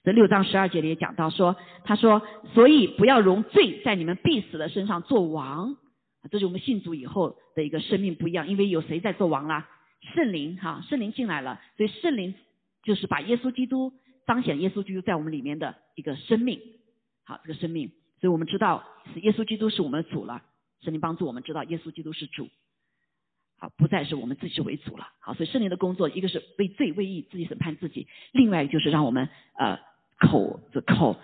[0.04, 2.22] 这六章十二节里也讲到说，他说，
[2.54, 5.76] 所以不要容罪在你们必死的身上做王，
[6.32, 9.70] 这是我们信主以后的一个生命不一样，因为有谁在做王啦？
[10.14, 12.34] 圣灵哈，圣灵进来了，所以圣灵
[12.84, 13.92] 就是把耶稣基督
[14.26, 16.62] 彰显耶稣基督在我们里面的一个生命，
[17.26, 17.92] 好，这个生命。
[18.22, 18.84] 所以我们知道
[19.16, 20.42] 耶稣基督是我们的主了，
[20.82, 22.48] 圣灵帮助我们知道耶稣基督是主，
[23.58, 25.08] 好，不再是我们自己为主了。
[25.20, 29.80] 好，所以圣灵的工作，一个是为罪为义自己审判自己，另外就是让我们呃
[30.20, 31.18] 口这口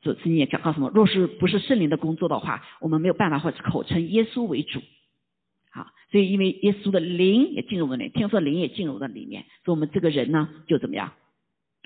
[0.00, 4.80] 这圣经也讲到什么，若是不是圣灵的工作的话，我们没有办法或者口称耶稣为主。
[5.70, 11.12] 好，所以因为耶稣的灵也进入了里，天父的灵也进入了里面，所以我们这个人呢就怎么样，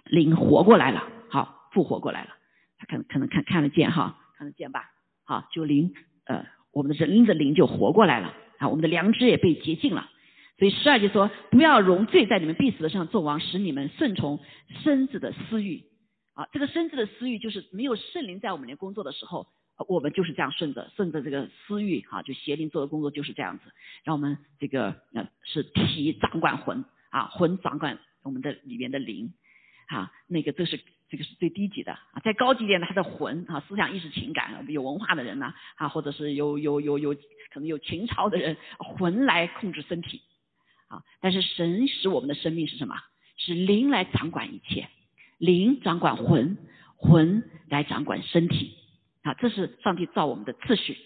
[0.05, 2.31] 灵活过来了，好，复活过来了，
[2.79, 4.18] 他可能可能看看得见哈。
[4.38, 4.90] 看得见吧？
[5.25, 5.94] 好，就灵，
[6.27, 10.11] 呃，我们的人的灵就活过来了啊，我们的良知也被洁净了。
[10.59, 14.40] 所以十二节说，不要容罪在你们必死的上做王，使你们顺从
[14.83, 15.85] 身子的私欲
[16.35, 16.49] 啊。
[16.53, 19.47] 这个身子的私欲就是没有圣灵在我们里工作的时候，
[19.88, 23.64] 我们就是这样顺着顺着这个私欲哈，就邪灵做的工作就是这样子，
[24.05, 29.33] 让我们这个呃是体掌管魂啊，魂掌管我们的里面的灵
[29.88, 30.81] 啊，那个这是。
[31.12, 40.23] 这个是最低级的啊，再高级一点的，他的魂啊，思想意识情感有文化的人呢啊，或者是有有有有可能有情操的人，魂来控制身体
[40.88, 41.03] 啊。
[41.21, 42.97] 但是神使我们的生命是什么？
[43.37, 44.88] 是灵来掌管一切，
[45.42, 46.57] 灵掌管魂，
[46.96, 48.76] 魂来掌管身体
[49.22, 49.35] 啊。
[49.35, 50.96] 这是上帝造我们的次序，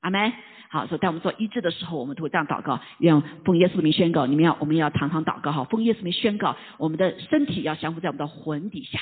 [0.00, 0.32] 阿门。
[0.68, 9.00] 好，所以在我们做医治的时候，我们都会这样祷告，用奉耶稣名宣告，你们要我们要常常祷告哈，奉耶稣名宣告，我们的身体要降服在我们的魂底下。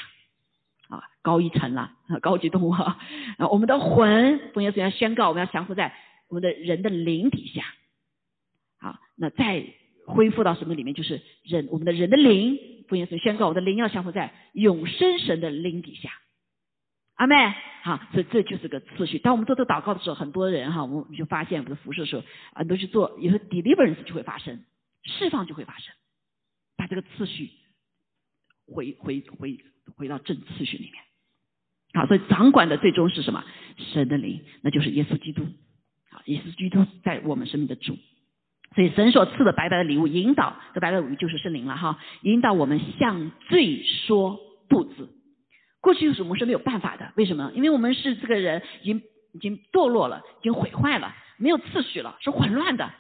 [0.88, 2.98] 啊，高一层了，高级动物啊！
[3.50, 5.94] 我们的魂，奉耶稣要宣告，我们要降服在
[6.28, 7.64] 我们的人的灵底下。
[8.78, 9.64] 好，那再
[10.06, 10.94] 恢复到什么里面？
[10.94, 16.10] 就是人，我们的人的灵，奉耶稣宣告，我的灵要降服在永生神的灵底下。
[17.14, 17.34] 阿妹，
[17.82, 19.18] 好，所以这就是个次序。
[19.18, 24.64] 当我们做这祷告的时候，很多人哈，我们就发现我们的服饰的时候啊，都去做，有时候 deliverance 就会发生，
[25.04, 25.94] 释放就会发生，
[26.76, 27.50] 把这个次序
[28.66, 29.58] 回回回。
[29.96, 31.02] 回到正次序里面，
[31.92, 33.44] 好，所以掌管的最终是什么？
[33.92, 35.44] 神的灵，那就是耶稣基督。
[36.08, 37.98] 好，耶稣基督在我们生命的主，
[38.74, 45.08] 所以神所赐的白白的礼物，引导这白白的礼物就是圣灵了哈，引导我们向罪说不字。
[45.80, 47.50] 过去是我们是没有办法的，为什么？
[47.54, 49.02] 因为我们是这个人已经
[49.32, 52.90] 已经堕落了，已经毁坏了，没有次序了，是混乱的，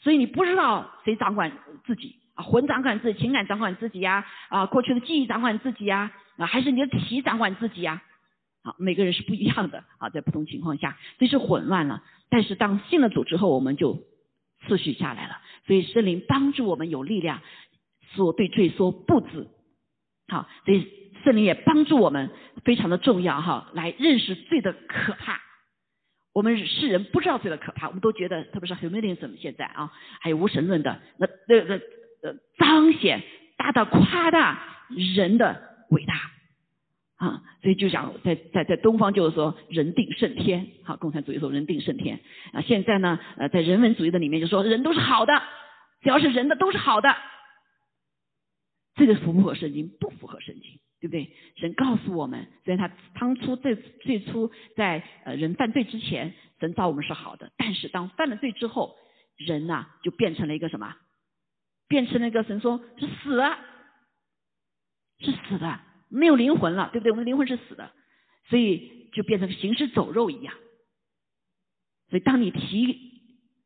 [0.00, 1.50] 所以你不知道谁掌管
[1.84, 2.44] 自己啊。
[2.44, 8.00] 魂掌管自己，情感掌管自己呀，啊，过去的记忆掌管自己呀，啊，还是你的体掌管自己呀？
[8.62, 12.02] 好，每个人是不一样的啊，在不同情况下，所以是混乱了。
[12.28, 13.98] 但是当信了主之后，我们就
[14.66, 15.38] 次序下来了。
[15.66, 17.40] 所以圣灵帮助我们有力量，
[18.14, 19.46] 说对罪说不止。
[20.28, 20.88] 好，所以
[21.24, 22.30] 圣灵也帮助我们
[22.64, 25.40] 非常的重要哈，来认识罪的可怕。
[26.32, 31.74] 我们世人不知道罪的可怕，我们都觉得，特别是 humanism 现在啊，还有无神论的，那那那
[32.22, 33.22] 呃彰显
[33.56, 36.14] 大大夸大人的伟大。
[37.20, 42.18] 啊，所以就讲在在在东方就是说人定胜天，好，共产主义说人定胜天
[42.54, 42.62] 啊。
[42.62, 45.34] 现在呢，呃，在人文主义的里面就说人都是好的，
[46.00, 47.14] 只要是人的都是好的。
[48.94, 49.90] 这个符不符合圣经？
[50.00, 51.30] 不符合圣经，对不对？
[51.56, 58.96] 神告诉我们，虽然他当初最最初在呃人犯罪之前，神造我们是好的，但是当犯了罪之后，
[59.36, 60.96] 人呐就变成了一个什么？
[61.86, 63.42] 变成了一个神说是死，
[65.18, 65.80] 是死的。
[66.10, 67.12] 没有灵魂了，对不对？
[67.12, 67.90] 我们的灵魂是死的，
[68.48, 70.52] 所以就变成行尸走肉一样。
[72.10, 72.98] 所以当你提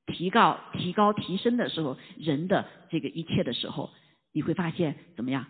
[0.07, 3.91] 提高、提高、提升的时候，人的这个一切的时候，
[4.33, 5.47] 你会发现怎么样？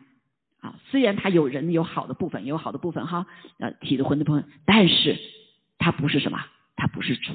[0.61, 3.27] 啊，虽然他有人有好的部分，有好的部分哈，
[3.59, 5.19] 呃，体的魂的部分，但是
[5.77, 6.39] 他不是什么？
[6.77, 7.33] 他不是主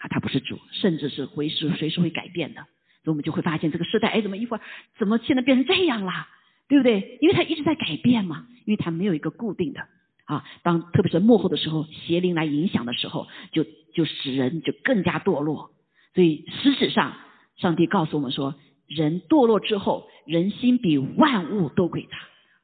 [0.00, 2.60] 啊，他不是主，甚至是随时随时会改变的。
[3.02, 4.62] 所以我们就会发现这个时代，哎，怎么一会儿
[4.98, 6.28] 怎么现在变成这样了？
[6.68, 7.18] 对不对？
[7.20, 9.80] 因为它一直在改变嘛，因为它没有一个固定的
[10.26, 10.44] 啊。
[10.62, 13.64] 当特别是幕后的时候，邪灵来影响的时候，就
[13.94, 15.70] 就使人就更加堕落。
[16.14, 17.16] 所以实质上，
[17.56, 18.54] 上帝告诉我们说，
[18.86, 22.18] 人堕落之后，人心比万物都诡诈，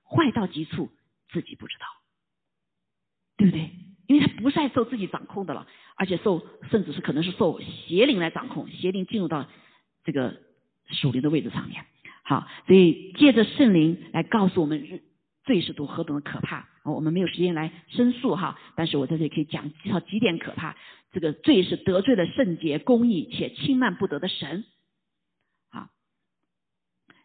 [0.05, 0.90] 坏到极处，
[1.30, 1.86] 自己不知道，
[3.36, 3.70] 对不对？
[4.07, 9.46] 因为他不再受自己掌控的了，而且受甚至是可能是受邪灵来掌控，邪灵进入到
[10.05, 10.42] 这个
[10.88, 11.86] 属灵的位置上面。
[12.26, 15.00] 好，所以借着圣灵来告诉我们
[15.44, 16.66] 罪是多何等的可怕啊。
[16.86, 20.74] 我们没有时间来申诉哈，但是我在这里可以讲介绍几点可怕。
[21.12, 24.64] 这个罪是得罪了圣洁、公义且轻慢不得的神。
[25.70, 25.90] 好，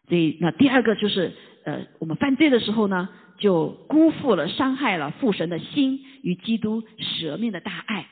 [0.06, 1.32] 所以那第二个就是
[1.64, 8.06] 呃，我们犯罪的时候呢，就辜负了、伤害了父神的心与基督舍命的大爱。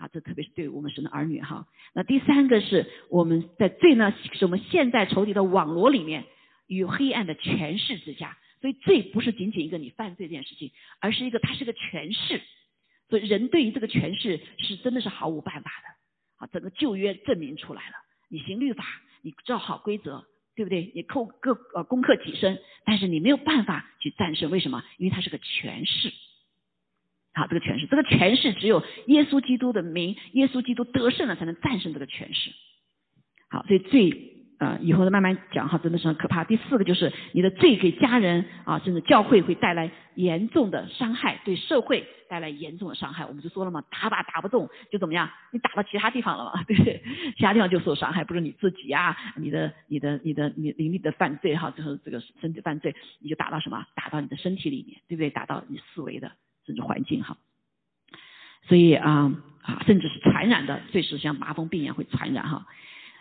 [0.00, 1.68] 啊，这特别是对我们神的儿女哈。
[1.92, 6.24] 那第三个是我们在罪呢，是我们现在仇敌的网罗里面
[6.66, 8.38] 与黑暗的权势之下。
[8.60, 10.70] 所以罪不是仅仅一个你犯罪这件事情，
[11.00, 12.40] 而是一个它是个权势。
[13.08, 16.44] 所以人对于这个权势是真的是毫无办法的。
[16.44, 17.94] 啊，整个旧约证明出来了，
[18.28, 18.84] 你行律法，
[19.22, 20.26] 你照好规则，
[20.56, 20.92] 对不对？
[20.94, 24.82] 你扣各呃功课己身，但是你没有办法去战胜，为什么？
[24.98, 26.12] 因为它是个权势。
[27.32, 32.50] 好，这个权势，这个权势只有耶稣基督的名，耶稣基督得胜了，才能战胜这个权势。
[33.48, 36.44] 好，所以罪啊，以后再慢慢讲哈，真的是很可怕。
[36.44, 43.24] 第四个就是你的罪给家人啊，甚至教会会带来严重的伤害，对社会带来严重的伤害。
[43.24, 45.30] 我们就说了嘛，打靶打不中就怎么样？
[45.52, 47.00] 你打到其他地方了嘛， 对不对？
[47.36, 53.86] 其他地方就受伤害，不是你自己呀，你的、你的、你的、你、灵力的犯罪哈，就是这个身体犯罪，你就打到什么？
[53.94, 55.30] 打到你的身体里面，对不对？
[55.30, 56.32] 打到你思维的。
[56.70, 57.36] 甚至环境哈，
[58.68, 62.68] 所以啊啊，甚至是传染的，最是像麻风病一样会传染哈。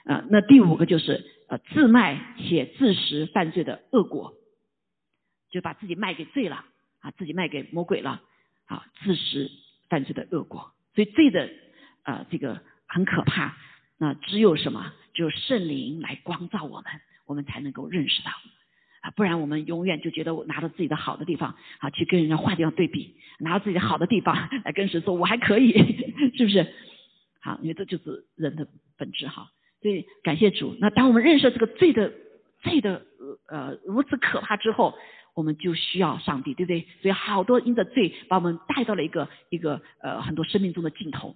[0.05, 4.35] 啊，那第五个就是呃自卖且自食犯罪的恶果，
[5.49, 6.63] 就把自己卖给罪了
[6.99, 8.21] 啊，自己卖给魔鬼了
[8.67, 9.49] 啊，自食
[9.89, 10.71] 犯罪的恶果。
[10.93, 11.49] 所以罪的
[12.03, 13.57] 啊这个很可怕，
[13.97, 14.93] 那只有什么？
[15.15, 18.31] 只有圣灵来光照我们，我们才能够认识到。
[19.15, 25.71] 不然我们永远就觉得我拿着自己的好的地方啊，去跟人家坏地方对比，拿着自己的好的地方来跟神说，我还可以，
[26.37, 26.73] 是不是？
[27.41, 29.49] 好，因为这就是人的本质哈。
[29.81, 30.75] 所以感谢主。
[30.79, 32.11] 那当我们认识这个罪的
[32.61, 33.05] 罪的
[33.47, 34.93] 呃如此可怕之后，
[35.33, 36.85] 我们就需要上帝，对不对？
[37.01, 41.35] 所以好多因着罪把我们带到了一个一个呃很多生命中的尽头，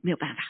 [0.00, 0.42] 没有办法。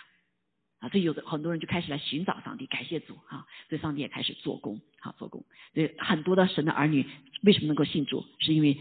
[0.81, 3.47] 啊，所以有的很多人就开始来寻找上帝，感谢主啊！
[3.69, 5.45] 所以上帝也开始做工，好做工。
[5.75, 7.07] 所以很多的神的儿女
[7.43, 8.79] 为什么能够信主，是因为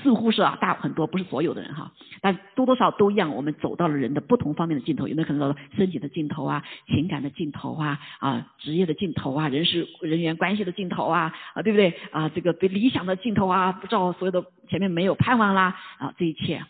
[0.00, 3.34] 似乎是啊，大很多不是所有的人哈，但多多少都一样。
[3.34, 12.28] 我们走到了人的不同方面的尽头，有没有可能到身体的尽头啊，情感的尽头啊，啊，职业的尽头啊，人事人员关系的尽头啊，啊，对不对啊？
[12.28, 16.64] 这个对理想的尽头啊，不知道所有的前面没有盼望啦啊，这一切。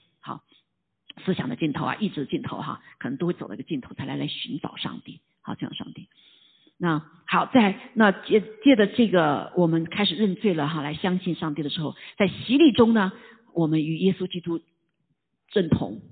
[1.24, 6.08] 思想的尽头啊，意志的尽头哈，可能都会走到一个尽头，才来来寻找上帝，好，这样上帝。
[6.78, 13.12] 那好，在那借借着这个，我们开始认罪了哈，来相信上帝的时候，在洗礼中呢，
[13.54, 14.60] 我们与耶稣基督
[15.50, 16.02] 正同，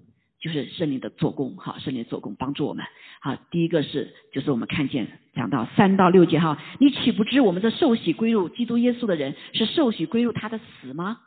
[0.40, 2.86] 就是圣灵的做工，哈，圣灵的做工帮助我们。
[3.20, 11.20] 好，第一个是，就是我们看见讲到三到六节哈，你岂不知我们这受洗归入基督耶稣的人，是受洗归入他的死吗？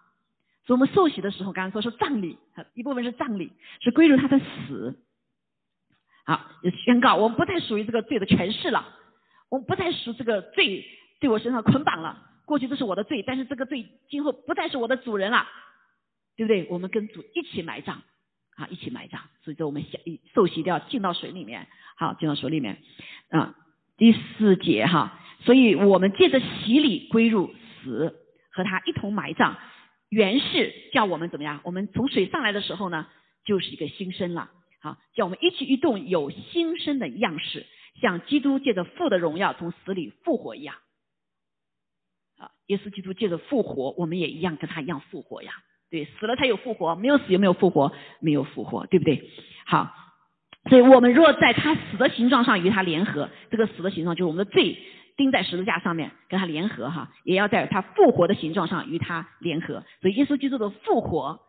[0.68, 2.38] 所以我们受洗的时候，刚刚说是葬礼，
[2.74, 5.00] 一部分是葬礼，是归入他的死。
[6.26, 8.86] 好，就宣告我们不再属于这个罪的权势了，
[9.48, 10.86] 我们不再属这个罪
[11.22, 12.22] 对我身上捆绑了。
[12.46, 15.48] 过去这是我的罪，但是这个罪今后不再是我的主人了，
[16.36, 16.68] 对不对？
[16.70, 18.02] 我们跟主一起埋葬，
[18.58, 19.22] 啊，一起埋葬。
[19.46, 19.98] 所以说我们下
[20.36, 21.66] 受洗掉进到水里面，
[21.96, 22.78] 好，进到水里面。
[23.30, 23.56] 啊，
[23.96, 28.14] 第四节哈，所以我们借着洗礼归入死，
[28.52, 29.56] 和他一同埋葬。
[30.10, 31.60] 原是叫我们怎么样？
[31.64, 33.08] 我们从水上来的时候呢，
[33.46, 34.50] 就是一个新生了。
[34.80, 37.66] 好，叫我们一举一动有新生的样式，
[38.00, 40.76] 像基督借着父的荣耀从死里复活一样。
[42.38, 45.52] 啊，耶稣基督借着复活，我们也一样跟他一样复活呀。
[45.90, 47.92] 对，死了才有复活，没有死有没有复活？
[48.20, 49.30] 没有复活，对不对？
[49.66, 49.94] 好，
[50.70, 54.78] 所以我们若在他死的形状上与他联合，这个死的形状就是我们的罪。
[55.18, 59.84] 钉在十字架上面，跟他联合哈，也要在他复活的形状上与他联合。
[60.00, 61.40] 所以耶稣基督的复活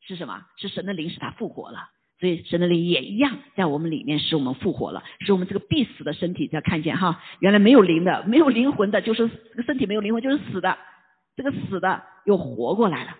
[0.00, 0.46] 是什么？
[0.56, 1.90] 是神的灵使他复活了。
[2.20, 10.76] 所以神的灵也一样在我们里面使我们复活了，使我们这个必死的身体要看见哈，原来没有灵的、没有灵魂的，就是这个身体没有灵魂就是死的，
[11.36, 13.16] 这个死的又活过来了，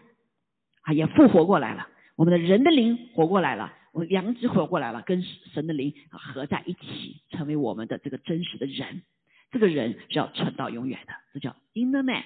[0.82, 1.86] 啊，也复活过来了。
[2.16, 9.03] 我们的人的灵活过来了，我们良知活过来了，跟神的灵合在一起，成为我们的这个真实的人。
[9.51, 12.22] 这个人是要存到永远的，这叫 inner man，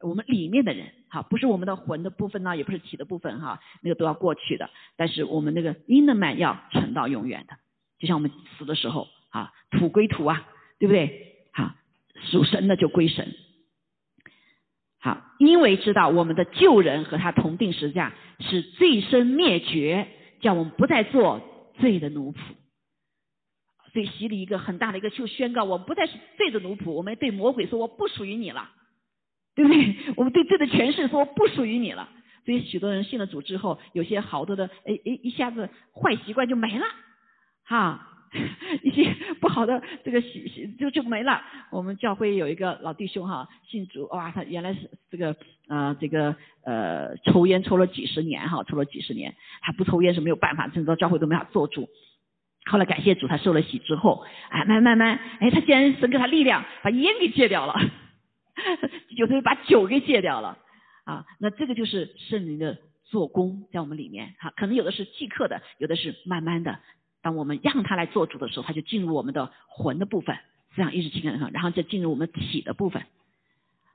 [0.00, 4.68] 我们里面的人，哈，不是我们的魂的部分呢，也不是体的部分，哈，那个都要过去的。
[4.96, 7.56] 但是我们那个 inner man 要存到永远的，
[7.98, 10.46] 就像我们死的时候，啊，土归土啊，
[10.78, 11.36] 对不对？
[11.52, 11.74] 好，
[12.30, 13.34] 属神的就归神。
[14.98, 20.08] 好，因为知道我们的旧人和他同定十字架，是罪身灭绝，
[20.40, 21.40] 叫我们不再做
[21.78, 22.38] 罪的奴仆。
[23.96, 28.68] 对洗礼一个很大的一个就宣告，我们不再是罪的奴仆，我们对魔鬼说我不属于你了，
[29.54, 29.96] 对不对？
[30.16, 32.06] 我们对罪的权势说我不属于你了。
[32.44, 36.84] 所以许多人信了主之后，有些好多的哎哎一下子坏习惯就没了，
[37.64, 38.06] 哈，
[38.84, 41.42] 一些不好的这个习习就就没了。
[41.72, 45.34] 我们教会有一个老弟兄哈，信主哇，他原来是这个
[45.68, 51.88] 呃这个呃抽烟抽了几十年哈，抽了几十年，他不抽烟是没有办法，甚至到教会都没法做主。
[52.68, 57.74] 后来感谢主，他受了洗之后，哎，慢慢慢，哎，他竟然神给他力量，把烟给戒掉了，
[59.16, 60.58] 有的把酒给戒掉了，
[61.04, 66.80] 啊，那这个就是圣灵的做工在我们里面，哈，可能有的是即刻的，有的是慢慢的。
[67.22, 70.36] 当我们让他来做主的时候，他就进入我们的魂的部分，
[70.74, 73.02] 这样一直情感上，然后再进入我们体的部分，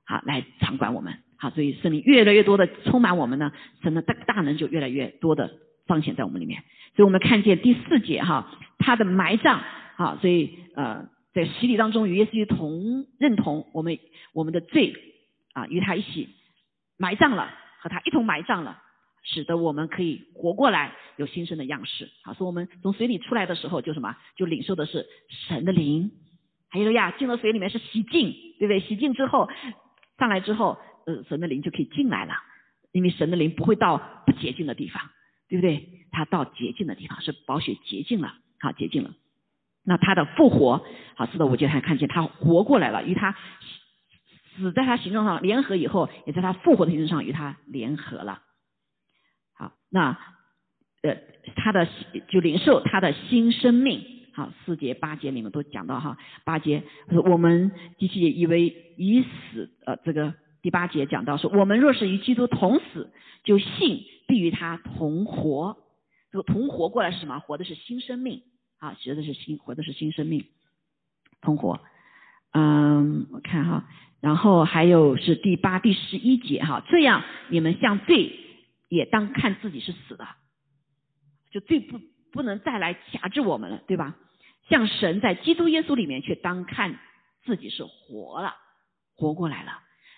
[0.06, 3.52] 好，来掌管我们，好，所以圣灵越来越多的充满我们呢，
[3.84, 5.52] 神的大大能就越来越多的
[5.92, 6.64] 彰显在我们里面。
[6.96, 8.48] 所以我们看见第四节哈，
[8.80, 9.62] 他的埋葬
[9.98, 14.00] 啊，所以呃，在洗礼当中与耶稣同认同我们
[14.34, 14.96] 我们的罪
[15.54, 16.30] 啊，与他一起
[16.98, 18.82] 埋葬了，和他一同埋葬了，
[19.24, 22.10] 使得我们可以活过来，有新生的样式。
[22.24, 25.06] 好，说我们从水里出来的时候就什么，就领受的是
[25.48, 26.12] 神的灵。
[26.70, 28.80] 还有呀，进了水里面是洗净，对不对？
[28.80, 29.50] 洗净之后
[30.18, 32.34] 上来之后，呃，神的灵就可以进来了，
[32.94, 35.02] 因为神的灵不会到不洁净的地方。
[35.52, 36.08] 对不对？
[36.12, 39.12] 他到洁净的地方是宝血洁净了，好洁净了。
[39.84, 40.86] 那他的复活，
[41.16, 43.36] 好，四到五节还看见他活过来了，与他
[44.56, 48.42] 死在他形状上联合以后，也在他复活的形状上与他联合了。
[49.54, 50.18] 好，那
[51.02, 51.18] 呃，
[51.56, 51.88] 他的
[52.30, 54.06] 就领受他的新生命。
[54.34, 56.84] 好，四节八节里面都讲到哈，八节
[57.26, 63.12] 我们第七节以为已死，呃，这个第八节讲到说，我们若是与基督同死，
[63.44, 64.06] 就信。
[64.32, 65.76] 必与他同活，
[66.32, 67.40] 这个同活过来是什么？
[67.40, 68.44] 活的是新生命
[68.78, 70.46] 啊，学的是新，活的是新生命，
[71.42, 71.82] 同活。
[72.54, 73.90] 嗯，我看哈，
[74.22, 78.32] 然后还有是第八、第十一节哈，这样你们像罪
[78.88, 80.26] 也当看自己是死的，
[81.52, 82.00] 就罪不
[82.32, 84.16] 不能再来辖制我们了，对吧？
[84.70, 86.98] 像神在基督耶稣里面却当看
[87.44, 88.56] 自己是活了，
[89.18, 89.74] 活过来了。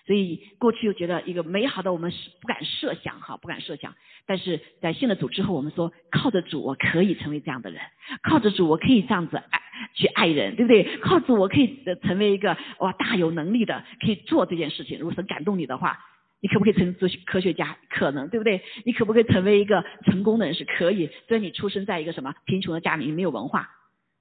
[0.06, 3.94] 所以过去又觉得一个美好的，我们是不敢设想哈，不敢设想。
[4.26, 7.80] 但是在信了主之后，我们说靠着主，我可以成为这样的人；
[8.22, 9.60] 靠着主，我可以这样子爱
[9.94, 10.98] 去爱人，对不对？
[10.98, 14.98] 靠着我可以成为一个哇大有能力的，可以做这件事情。
[14.98, 15.98] 如果神感动你的话，
[16.40, 17.76] 你可不可以成做科学家？
[17.88, 18.60] 可能，对不对？
[18.84, 20.54] 你可不可以成为一个成功的人？
[20.54, 21.06] 是可以。
[21.28, 23.70] 虽然你出生在一个什么贫穷的家里，没有文化，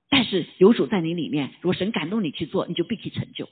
[0.10, 3.50] 但是有主在你里面，如果神感动你去做，你就必可以成就。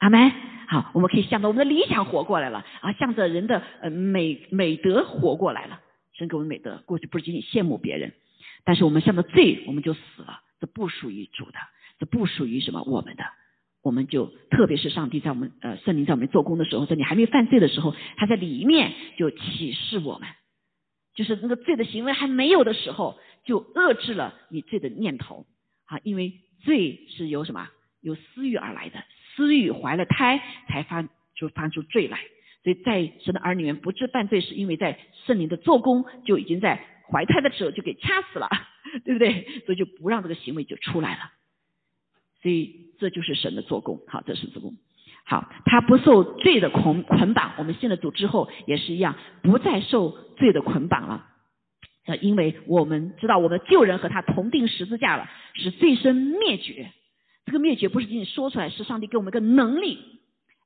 [0.00, 0.32] 阿门。
[0.66, 5.80] 好，我们可以向着我们的理想活过来了啊，向着人的呃美美德活过来了。
[6.12, 8.12] 神给我们美德，过去不仅仅羡慕别人，
[8.64, 10.40] 但是我们向着罪，我们就死了。
[10.60, 11.58] 这不属于主的，
[11.98, 13.24] 这不属于什么我们的。
[13.82, 20.28] 我们就特别是上帝在我们呃圣灵在我们做工的时候，在你还没犯罪的时候，他在里面就启示我们，
[21.14, 25.46] 就是那个罪的行为还没有的时候，就遏制了你罪的念头
[25.86, 26.32] 啊，因为
[26.62, 27.68] 罪是由什么？
[28.02, 29.02] 由私欲而来的，
[29.40, 30.38] 私欲怀了胎
[30.68, 31.02] 才发
[31.34, 32.18] 就发出罪来，
[32.62, 38.50] 所以在神的儿女们不致犯罪，是因为在圣灵的做工就已经在怀胎的时候就给掐死了，
[39.06, 39.46] 对不对？
[39.64, 41.32] 所以就不让这个行为就出来了。
[42.42, 44.74] 所以这就是神的做工，好，这是做工。
[45.24, 51.28] 好，他不受罪的捆捆绑，我们信了主之后也是一样，不再受罪的捆绑了。
[52.04, 56.92] 呃，因为我们知道我们旧人和他同定十字架了，使罪身灭绝。
[57.50, 59.98] 这个灭绝不是仅仅说出来，是上帝给我们一个能力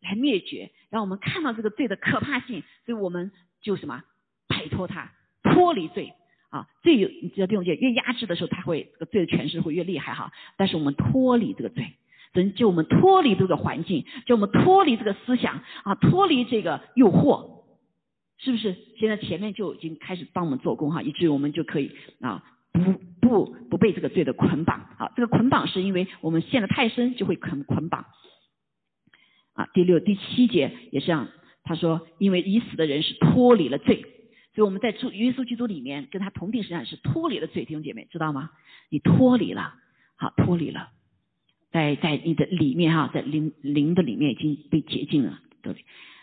[0.02, 3.32] 来灭绝，让我们看到这个罪的可怕性，所以我们
[3.62, 4.02] 就什么
[4.46, 5.10] 摆脱它，
[5.42, 6.12] 脱离罪。
[6.50, 10.30] 啊，罪有你知道弟兄姐越压制的时候，它会这个罪的权势会越厉害哈。
[10.56, 11.94] 但是我们脱离这个罪，
[12.32, 17.64] 神就我们脱离这个环境，就我们脱离这个思想啊，脱离这个诱惑，
[18.38, 18.76] 是不是？
[18.98, 22.80] 现在前面就已经开始帮我们做工哈，以至于我们就可以啊，不
[23.24, 24.86] 不不被这个罪的捆绑。
[24.98, 28.04] 好，这个捆绑是因为我们陷得太深，就会捆捆绑。
[29.54, 31.28] 啊，第六、第七节也是这样，
[31.62, 34.04] 他说，因为已死的人是脱离了罪。
[34.54, 38.50] 所以我们在主耶稣基督里面跟他同定，实际上是脱离了罪，弟兄姐妹知道吗？
[38.90, 39.74] 你脱离了，
[40.16, 40.90] 好脱离了，
[41.72, 45.74] 在在你的里面哈，在灵灵的里面已经被洁净了，对。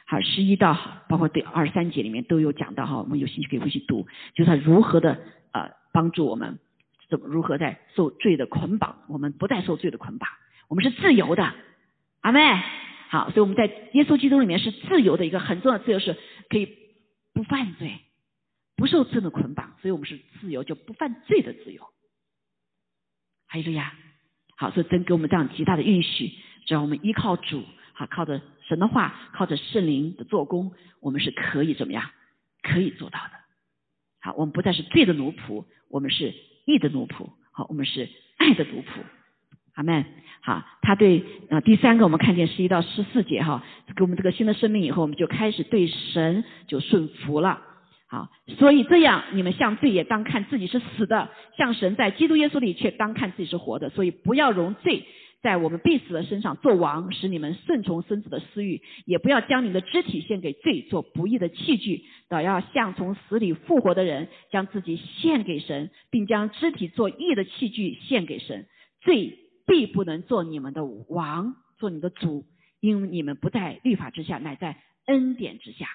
[0.06, 0.78] 好，十一到
[1.08, 5.22] 包括对二十三节里面都有讲到哈，我们有兴趣可以回去读，就是他如何的
[5.54, 6.60] 呃帮助我们，
[7.12, 10.28] 怎么如何在受罪的捆绑，我们不再受罪的捆绑，
[10.68, 11.54] 我们是自由的，
[12.22, 12.40] 阿妹。
[13.10, 16.18] 好，所以我们在耶稣基督里面是自由的一个很重要的自由，是
[16.50, 16.78] 可以
[17.34, 18.00] 不犯罪。
[18.78, 21.84] 不受罪的捆绑，所以我们是自由，就不犯罪的自由。
[23.46, 23.94] 还有个呀，
[24.56, 26.32] 好，所以真给我们这样极大的允许，
[26.66, 32.10] 只要我们依靠主，好，靠着神的话，靠着圣灵的做工，我们是可以怎么样？
[32.64, 33.34] 可以做到的。
[34.22, 36.34] 好，我们不再是罪的奴仆，我们是
[36.66, 37.30] 义的奴仆。
[37.52, 38.86] 好，我们是爱的奴仆。
[39.74, 40.06] 阿门。
[40.44, 43.64] 好，他对呃第三个，我们看见十一到十四节哈，
[43.96, 47.62] 给我们这个新的生命以后，我们就开始对神就顺服了。
[48.08, 53.90] 好，所以这样，你们向罪也当看自己是死的，向神在基督耶稣里却当看自己是活的。
[53.90, 55.06] 所以不要容罪
[55.42, 68.68] 在我们必死的身上做王，使你们顺从孙子的私欲；也不要将你的肢体献给罪做不义的器具，倒要像从死里复活的人，将自己献给神，并将肢体做义的器具献给神。
[69.02, 72.46] 罪必不能做你们的王，做你的主，
[72.80, 75.88] 因为你们不在律法之下，乃在恩典之下。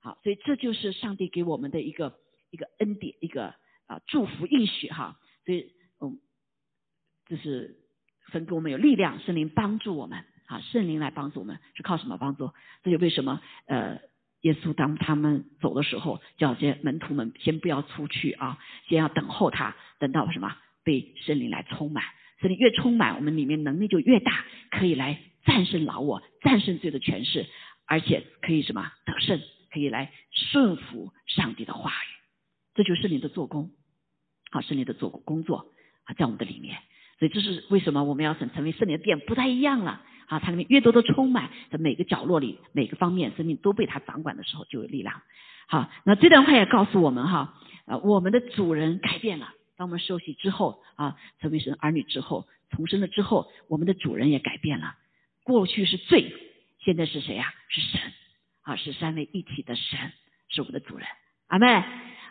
[0.00, 2.14] 好，所以这就是上帝给我们的一个
[2.50, 3.54] 一个恩典，一个
[3.86, 5.18] 啊祝福应许哈。
[5.44, 6.18] 所以嗯，
[7.26, 7.76] 这是
[8.32, 12.52] 神给我们有力量，圣灵帮助我们啊，圣灵来帮助我们是靠什么帮助？
[12.82, 14.00] 这就为什么呃，
[14.42, 18.58] 耶稣当他们走的时候，叫这些门徒们先不要出去啊，
[18.88, 22.04] 先要等候他，等到什么被圣灵来充满，
[22.40, 27.46] 圣灵越充满，我们里面能力就越大，可以来战胜老我，战胜罪的权势，
[27.86, 29.40] 而且可以什么得胜。
[29.68, 32.08] 可以来顺服上帝的话语，
[32.74, 33.72] 这就是你的做工，
[34.50, 35.70] 好，是你的做工作
[36.04, 36.78] 啊，在我们的里面。
[37.18, 40.38] 所以这是为什么我们要成成为圣灵的殿不太一样了啊？
[40.38, 45.22] 它里面越多的充满，在每个角落里、每个方面，生命都被他掌管的时候，就有力量。
[45.68, 47.54] 好，那这段话也告诉我们哈，
[47.86, 49.52] 啊，我们的主人改变了。
[49.76, 54.94] 当我们受洗之后啊，成为神儿女之后，重生了之后，我们的主人也改变了。
[55.42, 56.32] 过去是罪，
[56.80, 57.52] 现在是谁呀？
[57.68, 58.00] 是神。
[58.62, 60.12] 啊，是三位一体的神，
[60.48, 61.06] 是我们的主人，
[61.46, 61.84] 阿妹。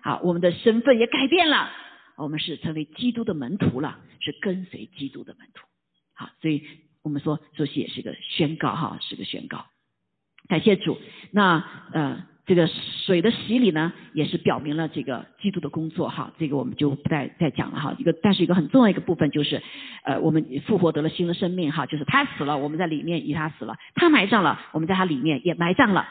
[0.03, 1.71] 好，我们的身份也改变了，
[2.17, 5.65] 我们是成为基督的门徒了，是跟随基督的门徒。
[6.13, 6.63] 好，所以
[7.01, 9.65] 我们说，这些也是个宣告哈，是个宣告。
[10.47, 10.97] 感谢主。
[11.31, 12.27] 那呃。
[12.47, 17.95] 这个水的洗礼呢，也是表明了这个基督的工作哈，这个我们就不再再讲了哈。
[17.97, 19.63] 一个，但是一个很重要一个部分就是，
[20.03, 26.05] 呃，我们复活得了新的生命哈，就是他死了，我们在里面与他死了；他埋葬了，我们在他里面也埋葬了；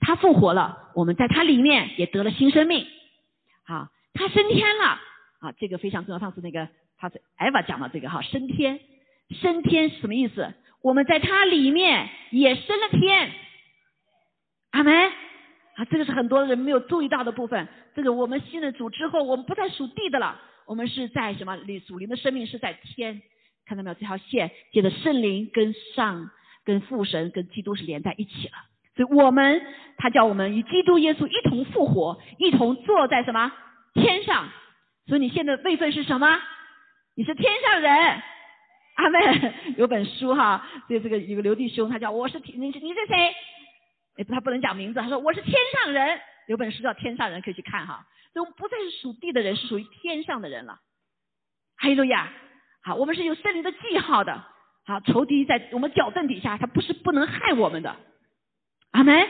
[0.00, 2.86] 他复活了，我们在他里面也得了新生命。
[3.66, 4.98] 好，他升天了，
[5.44, 6.18] 啊，这个非常重要。
[6.18, 8.80] 上次那个他是艾娃讲的这个哈，升天，
[9.30, 10.54] 升天是什么意思？
[10.82, 13.30] 我们在他里面也升了天。
[14.70, 15.12] 阿门。
[15.74, 17.66] 啊，这个是很多人没有注意到的部分。
[17.96, 21.56] 这个我们信了主之后，我们不再属地的了，我们是在什么？
[21.56, 23.20] 里属灵的生命是在天，
[23.66, 23.94] 看到没有？
[23.94, 26.30] 这条线接着圣灵跟上、
[26.64, 28.54] 跟父神、跟基督是连在一起了。
[28.94, 29.60] 所以我们
[29.96, 33.50] 他叫我们与基督耶稣一同复活，一同坐在什么
[33.94, 34.48] 天上？
[35.06, 36.40] 所以你现在位分是什么？
[37.14, 38.22] 你是天上人，
[38.94, 43.34] 阿妹 有本书哈，所以这个有个刘弟兄，他叫我是天，你是你是谁？
[44.16, 46.20] 哎，他不能讲名字，他说我是天上人。
[46.46, 48.06] 有本书叫《天上人》，可以去看哈。
[48.34, 50.78] 所以我们不再是属地的人，是属于天上的人了。
[51.78, 52.30] 哈利路亚！
[52.82, 54.44] 好，我们是有圣灵的记号的。
[54.84, 57.96] 好，仇敌在我们脚凳底下，他不是不能害我们的。
[58.90, 59.26] 阿门。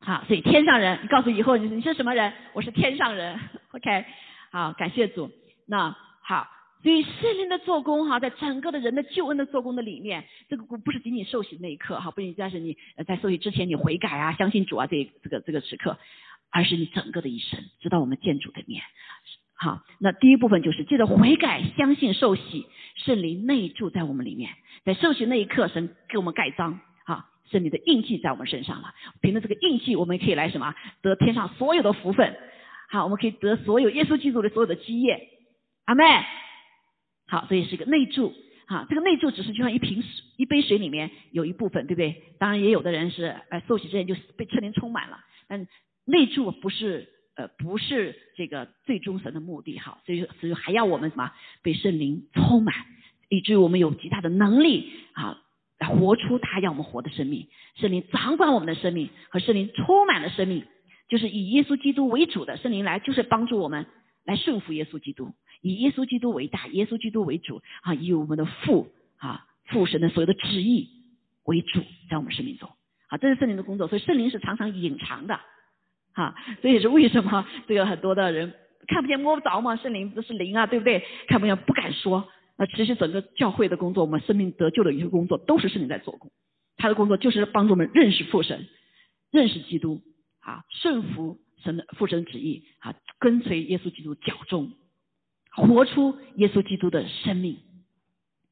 [0.00, 2.32] 好，所以天上人，你告诉以后你你是什么人？
[2.54, 3.38] 我是天上人。
[3.72, 4.04] OK，
[4.50, 5.30] 好，感谢主。
[5.66, 6.48] 那好。
[6.80, 15.98] 所以圣灵的做工哈，在整个的人的救恩的做工的里面，这个不是仅仅受洗那一刻哈，不仅仅是你在受洗之前你悔改啊、相信主啊这这个这个时刻，
[16.50, 18.80] 而是你整个的一生，直到我们见主的面。
[19.54, 24.52] 好，那第一部分就是借着悔改、相信、受洗，圣灵内住在我们里面，
[24.84, 28.94] 在受洗那一刻，神给我们盖章，哈，圣灵的印记在我们身上了。
[29.20, 30.72] 凭着这个印记，我们可以来什么
[31.02, 32.36] 得天上所有的福分，
[32.88, 35.28] 好，我们可以得所有耶稣基督的所有的基业。
[35.84, 36.04] 阿妹。
[37.30, 38.32] 好，所以是一个内助，
[38.66, 42.22] 哈，这个内助只是就像一瓶水、一杯水里面有一部分，对不对？
[42.38, 45.68] 当然也有的人是，呃，受洗之前就被圣灵充满了，但
[46.06, 51.30] 内助不是，呃，不是这个最终神的目的，哈，所以所以还要我们什么
[51.62, 52.74] 被圣灵充满，
[53.28, 55.42] 以至于我们有极大的能力，啊，
[55.78, 60.64] 来活出他要我们活的生命，圣灵掌管我们的生命和圣灵充满了生命，
[61.08, 63.86] 就是以耶稣基督为主的圣灵来，就是帮助我们
[64.24, 65.34] 来顺服耶稣基督。
[65.60, 70.88] 以耶稣基督为大，耶稣基督为主啊，以我们的父啊父神的所有的旨意
[71.44, 72.70] 为主，在我们生命中
[73.08, 73.88] 啊，这是圣灵的工作。
[73.88, 75.40] 所以圣灵是常常隐藏的，
[76.12, 78.54] 啊，这也是为什么这个很多的人
[78.86, 81.02] 看不见摸不着嘛，圣灵不是灵啊，对不对？
[81.26, 82.28] 看不见不敢说。
[82.56, 86.30] 那其实整个教会的工作，我们生命得救的一些工作，都是圣灵在做工。
[86.76, 88.66] 他的工作就是帮助我们认识父神，
[89.30, 90.02] 认识基督
[90.48, 94.72] 啊，顺服神的父神旨意啊，跟随耶稣基督脚中。
[95.50, 97.58] 活出耶稣基督的生命，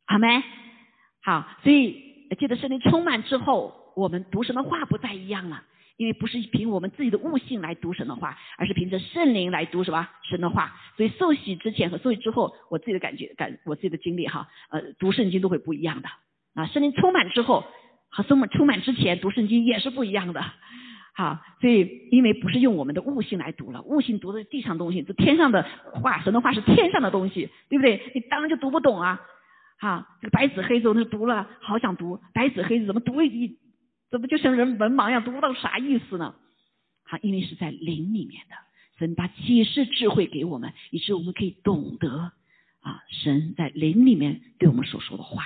[0.06, 0.42] 好没？
[1.22, 5.62] 好，所以记得圣灵充满之后，我们读神的话不再一样了，
[5.98, 10.74] 因为不是凭我们自己的悟性来读神的话，而是凭着圣灵来读什么神的话。
[10.96, 16.08] 所以受洗之前和受洗之后，我自己的感觉感，我自己的经历哈，呃，读圣经都会不一样的
[16.54, 16.66] 啊。
[16.66, 17.64] 圣灵充满之后
[18.08, 20.44] 和充满充满之前读圣经也是不一样的。
[21.18, 28.12] 好，所以因为不是用我们的悟性来读了，悟性读的是地上东西，这天上的话，神的话是天上的东西，对不对？
[28.14, 29.18] 你当然就读不懂啊！
[29.78, 33.56] 哈，这个白纸黑字那读了，好想读，白纸黑字怎么读一，
[34.10, 36.34] 怎么就像人文盲一样，读不到啥意思呢？
[37.04, 38.54] 好，因为是在灵里面的，
[38.98, 42.32] 神把启示智慧给我们，以致我们可以懂得
[42.80, 45.44] 啊，神在灵里面对我们所说的话。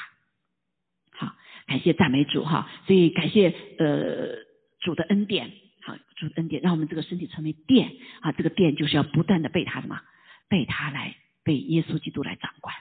[1.12, 1.32] 好，
[1.68, 4.49] 感谢赞美主哈，所以感谢呃。
[4.80, 5.50] 主的恩典，
[5.82, 10.00] 好，主的恩典，让我们这个身体成为殿，啊，这个殿就是要不断的被他什么，
[10.48, 12.74] 被他来，被耶稣基督来掌管，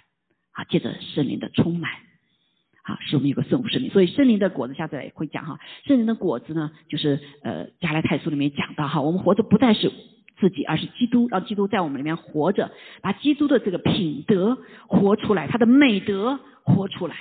[0.54, 1.92] 啊，借着圣灵的充满，
[2.84, 3.92] 啊，使我们有个圣父圣灵。
[3.92, 9.92] 所以圣灵的果子下次也会讲哈，圣灵的果子呢，就是呃加拉太书里面讲到哈，我们活着不再是
[10.40, 12.72] 自己，而是基督，让基督在我们里面活着，
[13.02, 17.18] 把基督的这个品德活出来，他的美德活出来。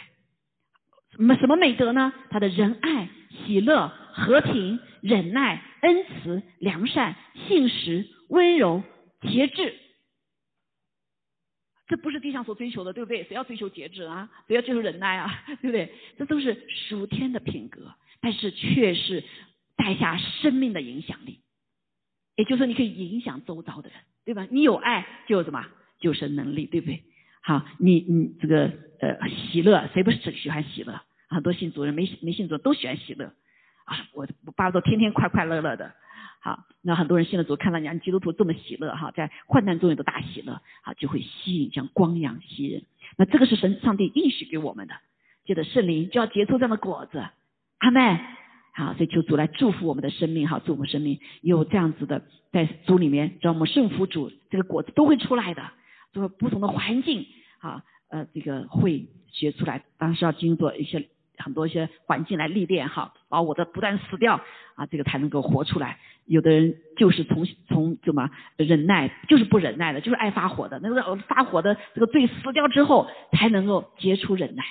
[1.17, 2.13] 什么什么美德呢？
[2.31, 3.09] 他的仁爱、
[3.45, 3.93] 喜乐。
[4.19, 7.15] 和平、忍耐、恩慈、良善、
[7.47, 8.83] 信实、温柔、
[9.23, 9.75] 节制，
[11.87, 13.25] 这不是地上所追求的，对不对？
[13.25, 14.29] 谁要追求节制啊？
[14.47, 15.45] 谁要追求忍耐啊？
[15.63, 15.93] 对不对？
[16.19, 19.23] 这都是属天的品格，但是却是
[19.77, 21.41] 带下生命的影响力。
[22.37, 24.47] 也就是说，你可以影响周遭的人，对吧？
[24.51, 25.65] 你有爱，就有什么？
[26.01, 27.03] 就是能力，对不对？
[27.41, 31.01] 好，你你这个呃喜乐，谁不是喜欢喜乐？
[31.29, 33.33] 很多信主人没没信主都喜欢喜乐。
[33.89, 35.95] 啊，我我爸都天天快快乐乐的，
[36.41, 42.85] 好，那很多人信了主，看到你基督徒这么喜乐哈，在患难中也都大喜乐，好，就会吸引像光一样吸引。
[43.17, 44.95] 那这个是神上帝应许给我们的，
[45.47, 47.25] 借着圣灵就要结出这样的果子，
[47.79, 48.21] 阿妹，
[48.75, 51.19] 好，所以求主来祝福我们的生命，哈，祝福生命。
[51.41, 55.63] 有这样子的，在主里面，让我们顺服主，这个果子都会出来的，
[56.13, 57.25] 就是不同的环境，
[57.61, 61.09] 啊，呃，这个会结出来，当时要经过一些。
[61.39, 64.41] 很多一些环境来历练哈，把我的不断死掉
[64.75, 65.99] 啊，这个才能够活出来。
[66.27, 70.79] 有的人就是从从怎么忍耐，就是不忍耐的，就是爱发火的。
[70.83, 74.63] 那个发火的这个罪死掉之后，才能够结出忍耐。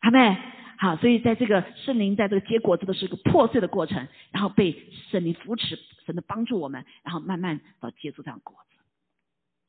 [0.00, 0.36] 好没？
[0.76, 4.76] 好，所以在这个圣灵在这个结果子的是个破碎的过程，然后被
[5.10, 8.77] 圣灵扶持，神的帮助我们，然后慢慢到结出这样果子。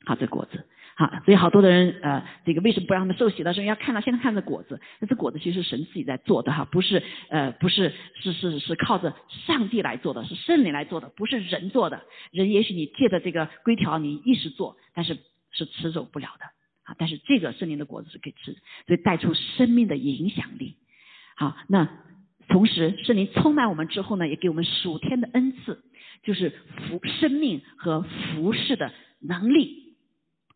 [0.06, 0.66] 好，这果子。
[0.96, 4.82] 好，所以好多的人，呃，这个为什么不让他们受洗的时候要看到现在看着果子？
[5.00, 12.02] 那这果子其实是神自己在做的哈，不是呃不是是是是靠着上帝来做的，是圣灵来做的，不是人做的。
[12.32, 15.18] 人也许你借着这个规条你一时做，但是
[15.52, 16.46] 是持守不了的
[16.84, 18.52] 啊，但是这个圣灵的果子是可以吃，
[18.86, 20.76] 所以带出生命的影响力。
[21.38, 21.88] 好，那
[22.50, 25.82] 同时圣灵充满我们之后呢，也给我们属天的恩赐，
[26.24, 26.50] 就是
[26.90, 28.92] 服生命和服侍的
[29.22, 29.89] 能力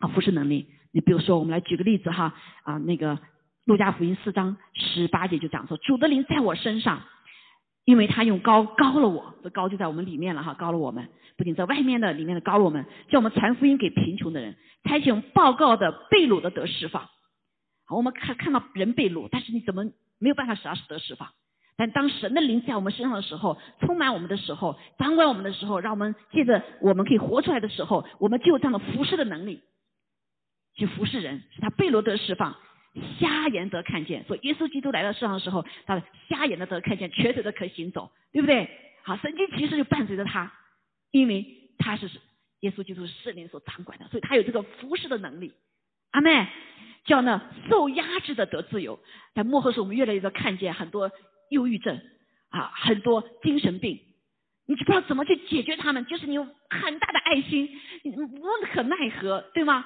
[0.04, 0.68] 啊，服侍能力。
[0.92, 2.34] 你比如说，我们来举个例子哈
[2.64, 3.18] 啊，那个
[3.64, 7.02] 路加福音四章十八节就讲说，主的灵在我身上。
[7.86, 17.10] 因为他用高高了我，这高就在我们里面了哈，高了我们，不仅在外面的里面的高了我们，叫我们传福音给贫穷的人，差遣报告的被掳的得释放。
[17.90, 19.84] 我们看看到人被掳，但是你怎么
[20.18, 21.28] 没有办法使他得释放？
[21.76, 29.62] 但当神的灵在我们身上的时候，充满我们的时候，掌管我们的时候，让我们借着我们可以活出来的时候，我们就有这样的服侍的能力，
[30.76, 32.56] 去服侍人，使他被罗得释放。
[33.20, 38.70] 瞎眼得看见，说耶稣基督来到世上的时候，他的瞎眼的得看见，瘸腿的可行走，对不对？
[39.02, 40.54] 好，神经其实就伴随着他，
[41.10, 42.08] 因为他是
[42.60, 45.54] 耶稣基督是圣灵所掌管的，所以他有这个服侍的能力。
[46.12, 46.48] 阿妹，
[47.04, 49.00] 叫呢受压制的得自由。
[49.34, 51.10] 在幕后时，我们越来越多看见很多
[51.50, 52.00] 忧郁症
[52.50, 54.00] 啊，很多精神病，
[54.68, 57.68] 你就不知道怎么去解决他们，就是你有很大的爱心，
[58.04, 59.84] 你无可奈何，对吗？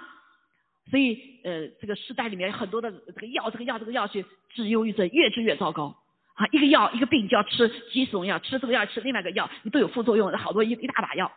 [0.90, 5.96] 所以，呃，这个时代里面很多的这个药，这个药，这个药去治忧郁症，越治越糟糕。
[6.36, 11.32] 啊，一个药，一个病就要吃几种药，吃这个药，吃另外一个药，你都有副作用，好多一一大把药。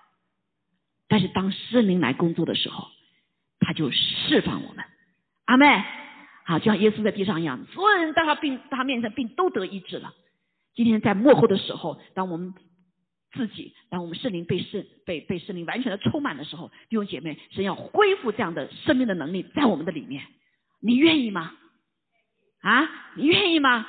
[1.09, 2.89] 但是当圣灵来工作的时候，
[3.59, 4.85] 他就释放我们。
[5.47, 5.83] 阿妹，
[6.45, 10.13] 好，就像耶稣在地上一样，所有人在他病，他面前病都得医治了。
[10.75, 12.55] 今天在幕后的时候，当我们。
[13.33, 20.25] 自己，当我们圣灵被圣被被圣灵完全的充满的时候，弟兄姐妹，神要恢复这样的生命的能力在我们的里面，
[20.81, 21.53] 你愿意吗？
[22.63, 23.87] 啊，你愿意吗？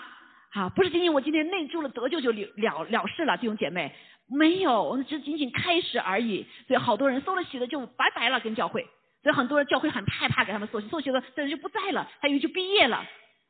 [0.52, 3.94] 好，不是仅仅我今天内住了得救就了了了事了，弟兄姐妹，
[4.28, 6.46] 没有，我们只仅仅开始而已。
[6.68, 8.86] 所以好多人收了洗的就拜拜了，跟教会，
[9.24, 13.04] 所以很多人教会很害怕给他们受洗，受洗了这人就不在了，他以为就毕业了。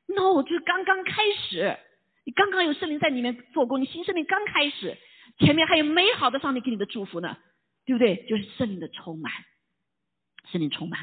[0.08, 1.78] No，就是刚刚开始，
[2.26, 4.98] 你刚刚有圣灵在里面做工，你新生命刚开始。
[5.42, 7.36] 前面还有美好的上帝给你的祝福呢，
[7.86, 8.26] 对不对？
[8.30, 9.32] 就是圣灵的充满，
[10.52, 11.00] 圣灵充满，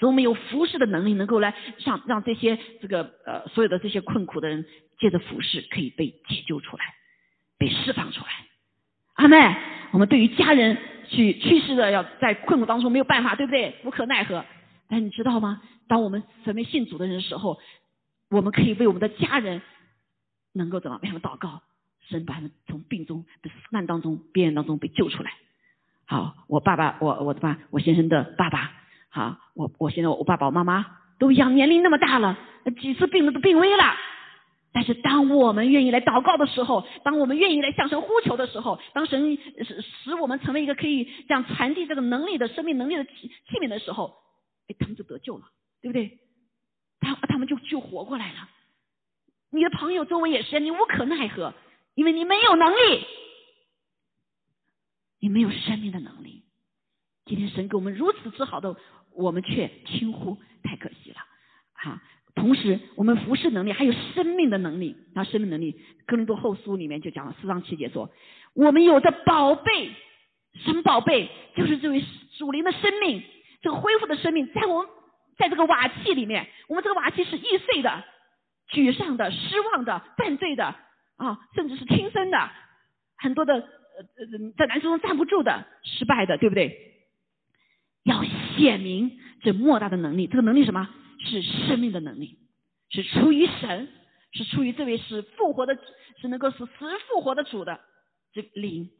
[0.00, 4.66] 所以我们有服侍的能力，能够来让让这些这个呃所有的这些困苦的人，
[4.98, 6.84] 借着服侍可以被解救出来，
[7.58, 8.30] 被释放出来。
[9.14, 9.36] 阿妹，
[9.92, 10.76] 我们对于家人
[11.08, 13.76] 去去世的，要在困苦当中没有办法，对不对？
[13.84, 14.44] 无可奈何。
[14.88, 15.62] 但你知道吗？
[15.86, 17.58] 当我们成为信主的人的时候，
[18.30, 19.60] 我们可以为我们的家人
[20.54, 21.62] 能够怎么为他们祷告。
[22.12, 25.32] 神把他们从病中的死难当中、边缘当中被救出来。
[26.04, 28.70] 好，我爸爸，我我的爸，我先生的爸爸，
[29.08, 30.86] 好，我我现在我爸爸、我妈妈
[31.18, 32.38] 都一样，年龄那么大了，
[32.80, 33.82] 几次病了都病危了。
[34.74, 44.14] 但是当我们愿意来祷告的时候，当我们愿意来向神呼求的时候，当神使使我们成为一个可以这样传递这个能力的生命能力的器器皿的时候，
[44.68, 45.44] 哎，他们就得救了，
[45.82, 46.18] 对不对？
[47.00, 48.48] 他他们就就活过来了。
[49.50, 51.52] 你的朋友周围也是，你无可奈何。
[51.94, 53.06] 因为你没有能力，
[55.20, 56.44] 你没有生命的能力。
[57.24, 58.74] 今天神给我们如此之好的，
[59.14, 61.16] 我们却轻忽，太可惜了。
[61.74, 62.02] 哈，
[62.34, 68.10] 同时我们服侍能力还有生命的能力，那生命能力，哥林多后书里面就讲了四章七节说，
[68.54, 69.90] 我们有着宝贝，
[70.64, 71.30] 什么宝贝？
[71.54, 73.22] 就是这位属灵的生命，
[73.60, 74.90] 这个恢复的生命，在我们
[75.36, 78.02] 在这个瓦器里面，我们这个瓦器是易碎的、
[78.70, 80.74] 沮丧的、失望的、犯罪的。
[81.22, 82.50] 啊，甚至是轻生的，
[83.16, 87.06] 很多的呃呃在男生中站不住的，失败的，对不对？
[88.02, 88.24] 要
[88.56, 90.88] 显明这莫大的能力，这个能力什么？
[91.24, 92.40] 是生命的能力，
[92.90, 93.88] 是出于神，
[94.32, 95.78] 是出于这位是复活的，
[96.20, 97.78] 是能够使死人复活的主的
[98.32, 98.90] 这灵，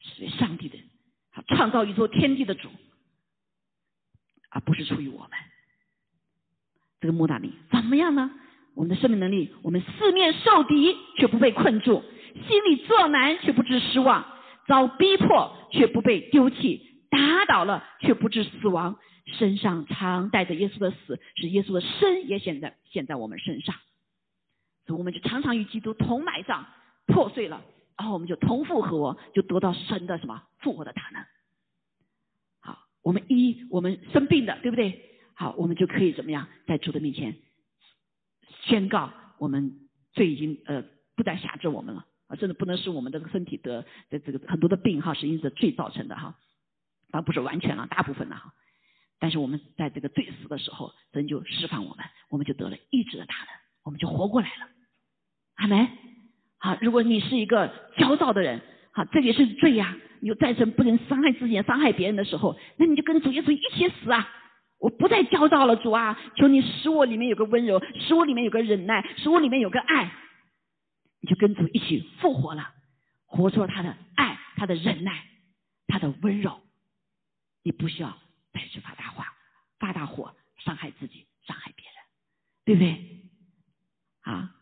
[0.00, 0.78] 是上帝的，
[1.56, 2.68] 创造宇宙天地的主，
[4.50, 5.30] 而不是出于我们。
[7.00, 8.30] 这个莫大力怎么样呢？
[8.74, 12.02] 我们的生命能力，我们四面受敌却不被困住，
[12.48, 14.24] 心里作难却不致失望，
[14.66, 18.96] 遭逼迫却不被丢弃，打倒了却不致死亡，
[19.26, 23.74] 身上常带着耶稣的死，使耶稣的生也显在显在我们身上。
[24.86, 26.64] 所以我们就常常与基督同埋葬，
[27.06, 27.62] 破碎了，
[27.98, 31.22] 然后我们就同复活，就得到神的什么复活的大能。
[32.60, 35.00] 好，我们一我们生病的，对不对？
[35.34, 37.36] 好，我们就可以怎么样，在主的面前。
[38.62, 39.72] 宣告我们
[40.12, 40.82] 罪已经呃
[41.16, 46.36] 不再辖制我们了啊，甚至不能使我们这个身体得的这个很多的病哈是因着罪造成的哈，
[47.10, 48.52] 当然不是完全了，大部分的哈。
[49.18, 53.46] 但是我们在这个罪死的时候，神就释放我们，我们就得了医治的大能，
[53.84, 54.68] 我们就活过来了。
[55.56, 55.88] 阿门。
[56.58, 58.60] 好，如果你是一个焦躁的人，
[58.92, 59.96] 好，这也是罪呀。
[60.20, 64.28] 你在这不能伤害自己、伤害别人的时候，那你就跟主耶稣一起死啊！
[64.80, 70.10] 我不再焦躁了，主啊，求你使我里面有个温柔，使我里面有个忍耐，使我里面有个爱，
[71.20, 72.72] 你就跟主一起复活了，
[73.26, 75.22] 活出了他的爱，他的忍耐，
[75.86, 76.60] 他的温柔。
[77.62, 78.16] 你不需要
[78.54, 79.34] 再去发大话、
[79.78, 81.94] 发大火，伤害自己、伤害别人，
[82.64, 83.20] 对不对？
[84.22, 84.54] 啊，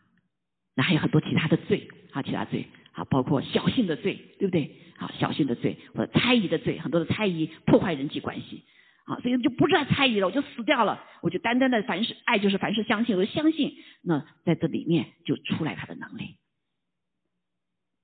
[0.75, 4.75] 那还有很多其他的罪，啊，其他罪，啊，包括小性的罪，对不对？
[4.97, 8.65] 啊，小性的罪或者猜疑的罪，很多的猜疑破坏人际关系。
[9.09, 16.37] 啊，所以就不再猜疑了，我就死掉了，我就单单的凡是爱就是凡是相信，我就相信，那在这里面就出来他的能力，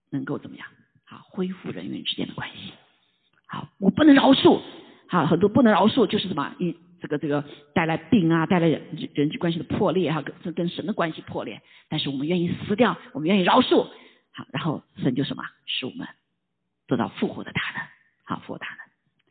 [0.10, 0.68] 能够怎么样？
[1.04, 2.74] 好，恢复人与人之间的关系。
[3.46, 4.60] 好，我不能饶恕，
[5.08, 6.56] 好，很多不能饶恕就是什么？
[6.58, 7.46] 一这个这个
[7.76, 8.82] 带来病啊，带来人
[9.14, 11.62] 人际关系的破裂哈，跟跟神的关系破裂。
[11.88, 13.84] 但是我们愿意死掉，我们愿意饶恕，
[14.32, 15.44] 好，然后神就什么？
[15.68, 16.08] 使我们
[16.88, 17.86] 得到复活的大能，
[18.24, 18.85] 好，复活大能。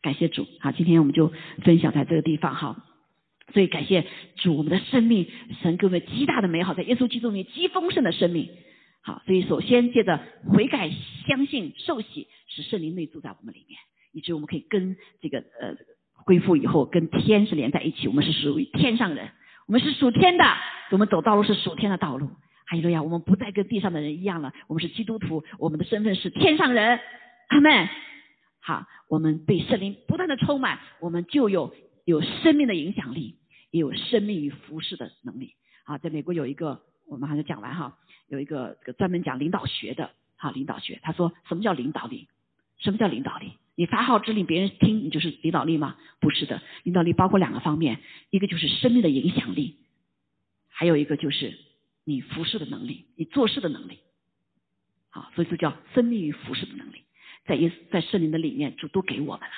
[0.05, 1.33] 感谢主，好，今天我们就
[1.63, 2.85] 分享在这个地方哈。
[3.51, 5.27] 所以感谢主，我们的生命，
[5.63, 8.47] 神给我们极大的美好，在耶稣基督里极丰盛的生命。
[9.01, 10.91] 好，所以首先借着悔改、
[11.27, 13.79] 相信、受洗，使圣灵内住在我们里面，
[14.13, 15.75] 以致我们可以跟这个呃
[16.13, 18.07] 恢复以后，跟天是连在一起。
[18.07, 19.27] 我们是属于天上人，
[19.65, 20.45] 我们是属天的，
[20.91, 22.27] 我们走道路是属天的道路。
[22.67, 26.99] 哈利路亚，我们不再跟地上的人一样了，我们是基督徒，我们的身份是天上人。
[27.47, 27.89] 阿门。
[28.65, 28.87] 好。
[29.07, 33.37] 我们被圣灵不断的充满，我们就有有生命的影响力，
[33.69, 35.53] 也有生命与服饰的能力。
[35.83, 42.27] 啊，在美国有一个，我们还是讲完哈，有一个这个专门讲领导学的，哈，领导学，他说什么叫领导力？
[42.79, 43.53] 什么叫领导力？
[43.75, 45.95] 你发号指令别人听，你就是领导力吗？
[46.19, 47.99] 不是的，领导力包括两个方面，
[48.31, 49.77] 一个就是生命的影响力，
[50.67, 51.59] 还有一个就是
[52.03, 53.99] 你服侍的能力，你做事的能力。
[55.09, 57.03] 好，所以这叫生命与服侍的能力。
[57.45, 59.55] 在耶在圣灵的里面，主都给我们了，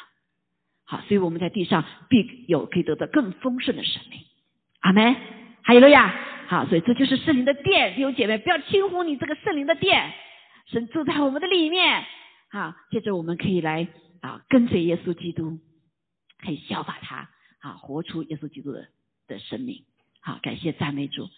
[0.83, 4.19] 好，所以我们在地上必有可以得到更丰盛的生命。
[4.79, 5.15] 阿门。
[5.63, 6.15] 还有了呀，
[6.47, 10.13] 好，所以这就是圣灵的殿，弟兄姐妹，不要轻忽你这个圣灵的殿，
[10.67, 12.05] 神住在我们的里面。
[12.49, 13.85] 好，接着我们可以来
[14.21, 15.59] 啊，跟随耶稣基督，
[16.39, 17.29] 可以效法他，
[17.59, 18.87] 啊，活出耶稣基督的
[19.27, 19.83] 的生命。
[20.21, 21.29] 好，感谢赞美主，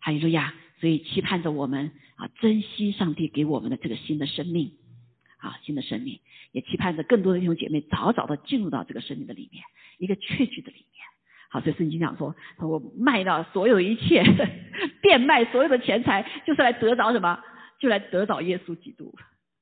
[0.00, 0.52] 哈利路亚。
[0.80, 4.72] 所以期盼着我们啊，珍惜上帝给我们的这个新的生命。
[5.38, 6.20] 啊，新的生命
[6.52, 9.64] 也期盼着更多的弟兄姐妹早早的进入到这个生命的里面，
[9.98, 11.06] 一个确据的里面。
[11.50, 14.22] 好，所以圣经讲说，我卖掉所有一切，
[15.00, 17.42] 变卖所有的钱财，就是来得着什么？
[17.78, 19.14] 就来得着耶稣基督，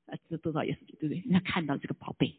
[0.07, 1.23] 啊，得得着耶稣基督，对不对？
[1.25, 2.35] 你要看到这个宝贝。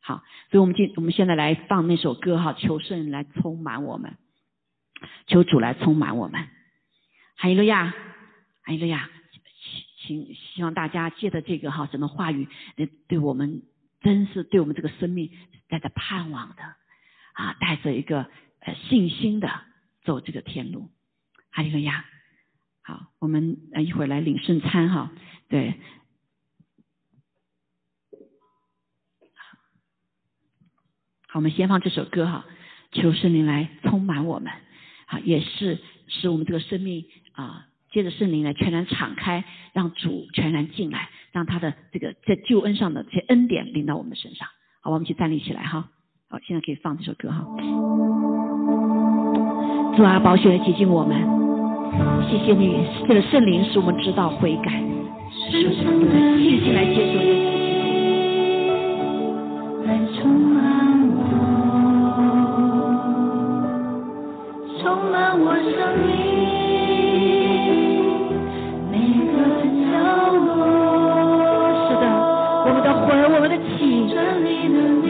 [0.00, 4.16] 好，所以我们今我们现在来放那首歌哈，求圣来充满我们，
[5.28, 6.48] 求主来充满我们。
[7.36, 7.94] 哈利路亚，
[8.62, 9.08] 哈利路亚。
[10.00, 12.48] 请希望大家借着这个哈什么话语，
[13.06, 13.62] 对我们
[14.00, 15.30] 真是对我们这个生命
[15.68, 16.62] 带着盼望的
[17.34, 18.22] 啊，带着一个
[18.60, 19.48] 呃信心的
[20.02, 20.90] 走这个天路。
[21.50, 22.04] 哈利路亚！
[22.82, 25.12] 好，我们呃一会儿来领圣餐哈。
[25.48, 25.74] 对，
[31.28, 32.46] 好，我们先放这首歌哈，
[32.92, 34.52] 求圣灵来充满我们，
[35.06, 37.66] 啊，也是使我们这个生命啊。
[37.90, 44.46] 接着圣灵来全然敞开，让主全然进来，让他的这个在救恩上的这些恩典临到我们的身上。
[44.80, 45.88] 好，我们一起站立起来哈。
[46.28, 47.44] 好，现在可以放这首歌哈。
[49.96, 51.18] 主啊，宝血来洁净我们，
[52.30, 54.80] 谢谢你，这个圣灵使我们知道悔改，
[55.50, 57.50] 使我们信心来接受耶稣
[59.84, 60.56] 来充满
[61.10, 61.18] 我，
[64.80, 66.19] 充满我生命。
[74.60, 75.08] 为了你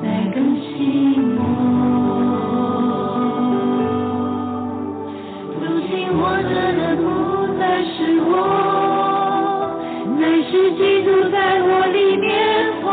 [0.00, 1.42] 来更新我，
[5.58, 7.02] 如今活着的不
[7.58, 8.30] 再是我，
[10.20, 12.30] 乃是基督在我里面
[12.84, 12.86] 活。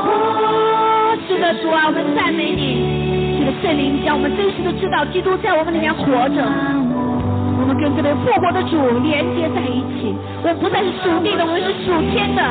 [1.27, 6.41] 是的，主啊，我们赞美你，这个圣灵将我们真实的知道，基督在我们里面活着。
[7.59, 12.41] 我们跟这位复活的主连接在一起，我们不再是属地的，我们是属天的。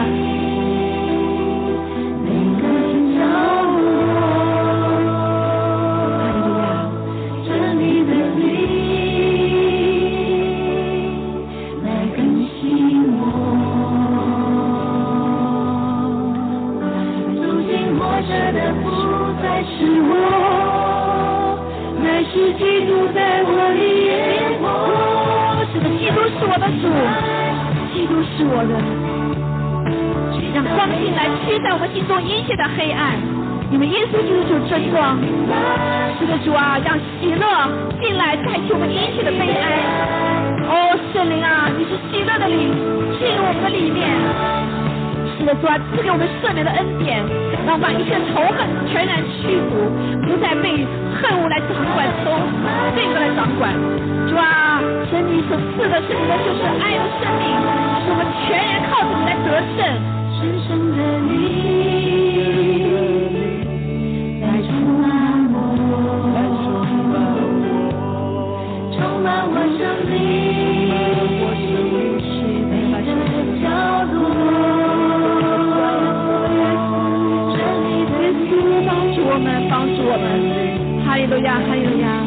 [28.52, 28.74] 我的，
[30.52, 33.14] 让光进来驱散我们心中一切的黑暗。
[33.70, 35.16] 你们耶稣就是主真光。
[36.18, 37.46] 是的，主啊，让喜乐
[38.02, 39.78] 进来，代替我们一切的悲哀。
[40.66, 42.74] 哦，圣灵啊，你是喜乐的灵，
[43.22, 44.10] 进入我们的里面。
[45.38, 47.22] 是的，主啊，赐给我们赦免的恩典，
[47.64, 49.86] 让我们把一切仇恨全然驱逐，
[50.26, 50.84] 不再被
[51.14, 52.34] 恨恶来掌管，从
[52.98, 53.70] 罪恶来掌管。
[54.26, 54.59] 主啊，
[55.10, 57.42] 神你所赐的是你的就是爱的生命，
[58.00, 59.78] 是我们全然靠着你来得胜。
[60.36, 61.30] 深深的你
[64.40, 64.68] 在充
[65.00, 65.04] 满
[65.52, 65.56] 我，
[68.92, 70.12] 充满我生命，
[72.70, 72.94] 每个
[73.60, 73.64] 角
[74.12, 74.18] 落，
[77.52, 77.54] 这
[77.84, 78.12] 里的
[78.48, 78.50] 主
[78.86, 80.24] 帮助我们，帮助我们，
[81.04, 82.19] 哈利路亚，哈利路亚。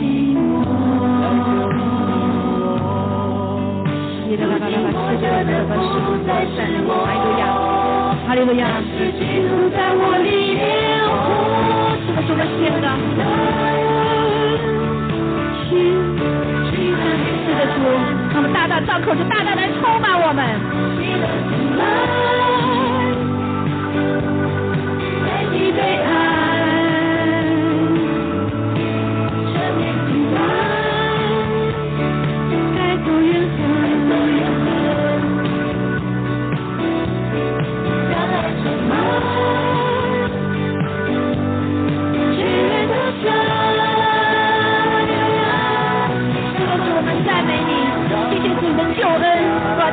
[8.43, 8.67] 哈利路亚。
[9.71, 10.63] 在我里面
[11.07, 11.15] 活。
[12.03, 12.87] 是的，主的献的，
[15.69, 15.71] 是
[17.55, 17.77] 的，主，
[18.35, 20.72] 我们大大张口，就大大来充满我们。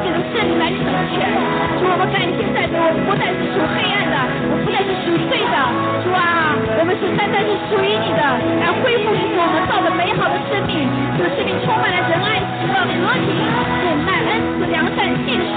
[0.01, 0.81] 主啊，借着圣灵来成
[1.13, 1.29] 全。
[1.77, 4.17] 主，我们感谢赞美，我们不再是属黑暗的，
[4.49, 5.57] 我们不再是属罪的。
[6.05, 8.23] 主啊，我们是单单是属于你的，
[8.61, 10.89] 来恢复我们造的美好的生命。
[11.17, 13.29] 这个生命充满了仁爱、喜乐、和平、
[13.85, 15.53] 忍耐、恩慈、良善、信实、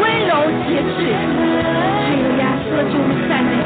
[0.00, 1.16] 温柔、节制。
[1.16, 3.56] 哈利路亚，是的，主，我们赞美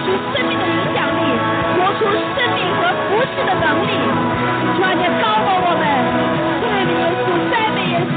[0.00, 1.22] 出生命的影响力，
[1.76, 3.92] 活出生命和服侍的能力。
[4.76, 5.84] 主啊，你高过我们，
[6.64, 8.16] 赞美耶稣，赞美耶稣，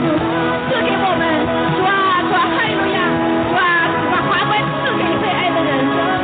[0.70, 1.24] 赐给我们。
[1.76, 2.98] 主啊，主啊，哈利路亚，
[3.52, 5.70] 主啊，把华冠赐给被爱的人。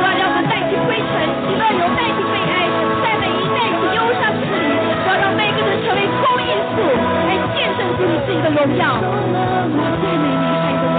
[0.00, 2.64] 啊，让我们代替灰尘，喜乐油代替悲哀，
[3.04, 4.64] 赞美一代替忧伤治理。
[5.04, 6.80] 主啊，让每个人成为公益树，
[7.28, 8.96] 来见证出你自己的荣耀。
[8.96, 9.68] 赞
[10.00, 10.98] 美你，哈利路亚。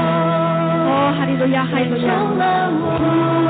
[0.86, 3.41] 哦，哈利路亚，哈利路亚。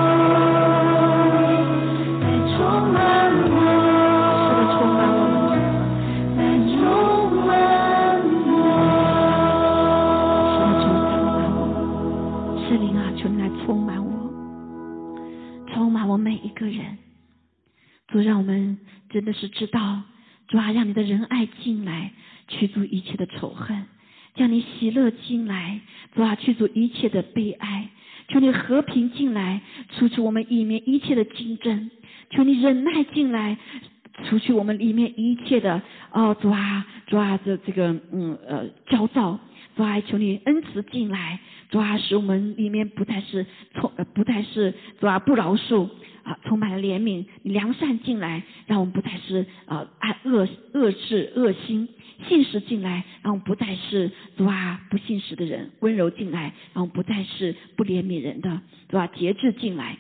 [35.42, 35.82] 切的
[36.12, 39.40] 哦，主啊，主啊，这这个嗯呃焦躁。
[39.74, 41.40] 主啊，求你恩慈进来，
[41.70, 45.90] 主啊，使我们里面不再是充，呃不再是主啊不饶恕
[46.24, 51.88] 啊，充满了怜悯，良善进来，让我们不再是呃爱恶恶事恶心，
[52.28, 59.98] 信实进来，让我们不再是主啊不信实的人，温柔进来，让我们不再是不怜悯人的，主啊节制进来，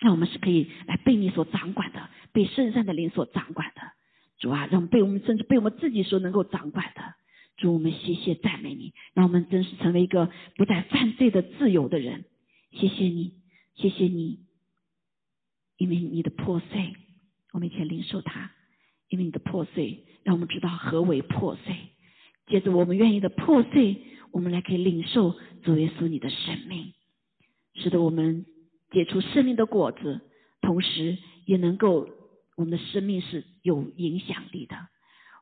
[0.00, 2.00] 让我们是可以来被你所掌管的，
[2.32, 3.82] 被圣善的灵所掌管的，
[4.38, 7.02] 主啊，让被我们甚至被我们自己所能够掌管的。
[7.56, 12.24] 主，我们谢谢赞美你，让我们真是成为一个不再犯罪的自由的人。
[12.72, 13.32] 谢谢你，
[13.74, 14.40] 谢谢你，
[15.78, 16.94] 因为你的破碎，
[17.52, 18.50] 我们一起来领受它；
[19.08, 21.74] 因为你的破碎，让我们知道何为破碎。
[22.46, 23.96] 接着，我们愿意的破碎，
[24.32, 26.92] 我们来可以领受主耶稣你的生命，
[27.74, 28.44] 使得我们
[28.90, 30.20] 结出生命的果子，
[30.60, 32.06] 同时也能够
[32.56, 34.88] 我们的生命是有影响力的。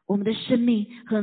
[0.06, 1.20] 我们的生命和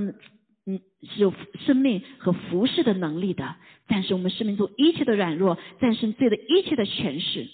[0.65, 1.33] 嗯是有
[1.65, 3.55] 生命和服侍的能力的，
[3.87, 7.47] 战胜我们生命中一切的软弱，战胜罪的一切的权势，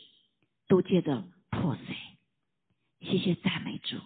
[0.67, 1.95] 都借着破碎。
[3.01, 3.97] 谢谢赞美主，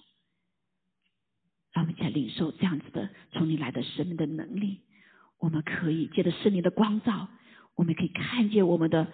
[1.73, 4.81] 让我们一起来领受这样子的从你来的生命的能力。
[5.39, 7.27] 我们可以借着圣灵的光照，
[7.75, 9.11] 我们可以看见我们的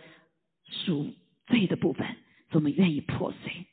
[0.66, 1.14] 属
[1.46, 2.18] 罪的部分，
[2.52, 3.66] 我们愿意破碎。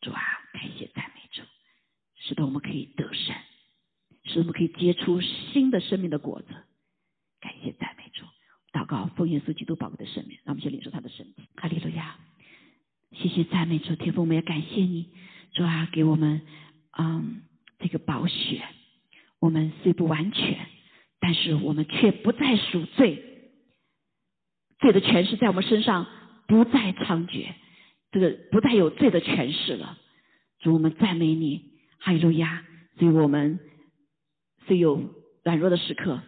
[0.00, 0.20] 主啊，
[0.52, 1.42] 感谢赞美主，
[2.16, 3.34] 使得我们可以得胜，
[4.24, 6.48] 使得我们可以结出新的生命的果子。
[7.40, 8.24] 感谢赞美主，
[8.72, 11.48] 祷告奉耶稣基督宝贵的圣名，让我们先领受他的身体。
[11.56, 12.18] 哈利路亚！
[13.12, 15.08] 谢谢赞美主，天父，我们也感谢你，
[15.52, 16.42] 主啊，给我们
[16.98, 17.42] 嗯
[17.78, 18.62] 这个宝血，
[19.38, 20.66] 我们虽不完全。
[21.22, 23.22] 但是我们却不再赎罪，
[24.78, 26.06] 罪的权势在我们身上
[26.48, 27.46] 不再猖獗，
[28.10, 29.98] 这个不再有罪的权势了。
[30.60, 31.64] 主，我们赞美你，
[31.98, 32.62] 哈利路亚！
[32.98, 33.58] 所以我们
[34.66, 35.02] 虽有
[35.42, 36.20] 软弱的时刻，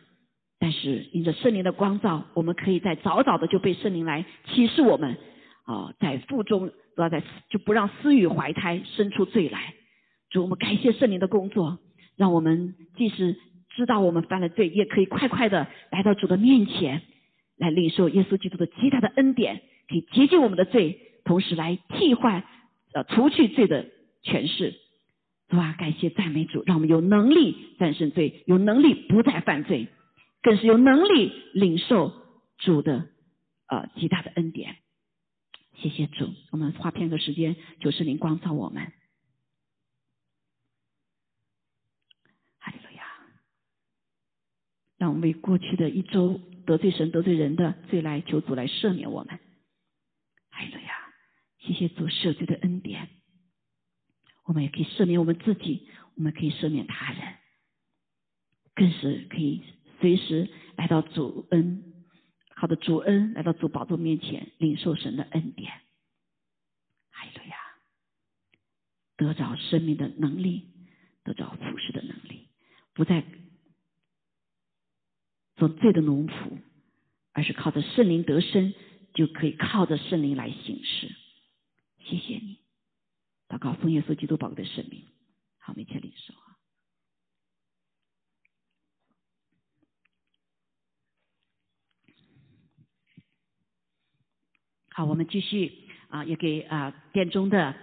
[0.58, 5.16] 但是因着圣灵的光照，我们可以在早早的就被圣灵来启示我们
[5.64, 9.74] 啊，在腹中不要在就不让私欲怀胎生出罪来。
[10.30, 11.78] 主，我们感谢圣灵的工作，
[12.16, 13.36] 让我们即使。
[13.74, 17.00] 知道我们犯了罪，也可以快快的来到主的面前，
[17.56, 22.44] 来领受耶稣基督的极大的恩典，可以洁净我们的罪，同时来替换
[22.92, 23.86] 呃除去罪的
[24.22, 24.80] 权势，
[25.50, 25.74] 是吧？
[25.74, 29.88] 感谢赞美主，让我们有能力战胜罪，有能力不再犯罪，
[30.42, 32.12] 更是有能力领受
[32.58, 33.08] 主的
[33.66, 34.76] 呃极大的恩典。
[35.76, 38.92] 谢谢主，我们花片刻时间，求圣灵光照我们。
[42.58, 43.04] 哈利路亚
[44.98, 49.38] 让我们为过去的一周得罪神、得罪人的罪来求主来赦免我们。
[50.50, 51.12] 孩子呀，
[51.58, 53.08] 谢谢主赦罪的恩典。
[54.44, 57.34] 我们也可以赦免我们自己，我们可以赦免他人，
[58.74, 59.62] 更是可以
[60.00, 61.82] 随时来到主恩，
[62.54, 65.72] 好的主恩来到主宝座面前领受神的恩典。
[67.10, 67.56] 哎呀，
[69.16, 70.68] 得着生命的能力，
[71.24, 72.48] 得着服侍的能力，
[72.94, 73.24] 不再。
[75.54, 76.32] 做罪的奴仆，
[77.32, 78.74] 而是靠着圣灵得生，
[79.14, 81.14] 就可以靠着圣灵来行事。
[82.00, 82.58] 谢谢你，
[83.52, 85.04] 祷告奉耶稣基督宝贵的圣名，
[85.58, 86.56] 好，每天领受啊。
[94.88, 97.74] 好，我们继续啊，也给啊殿中的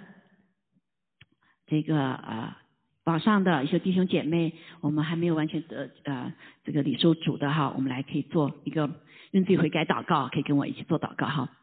[1.68, 2.64] 这个啊。
[3.04, 6.34] 网上的一些弟兄姐妹，我们还没有完全的呃
[6.64, 11.59] 这个领受主的哈，我们来可以做一个认罪悔改祷告，可以跟我一起做祷告哈，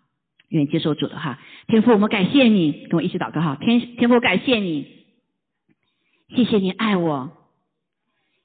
[0.49, 1.39] 愿意接受主的哈。
[1.67, 3.57] 天父，我们感谢你，跟我一起祷告哈。
[3.61, 5.05] 天天父，感谢你，
[6.29, 7.37] 谢谢你爱我，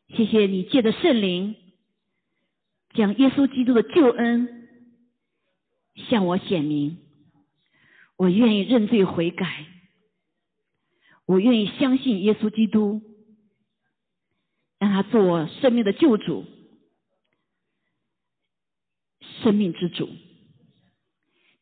[0.10, 1.56] 谢谢你借着圣灵
[2.94, 4.68] 将耶稣基督的救恩
[5.96, 6.98] 向我显明，
[8.18, 9.66] 我愿意认罪悔改。
[11.28, 13.02] 我愿意相信耶稣基督，
[14.80, 16.46] 让他做我生命的救主、
[19.42, 20.10] 生命之主，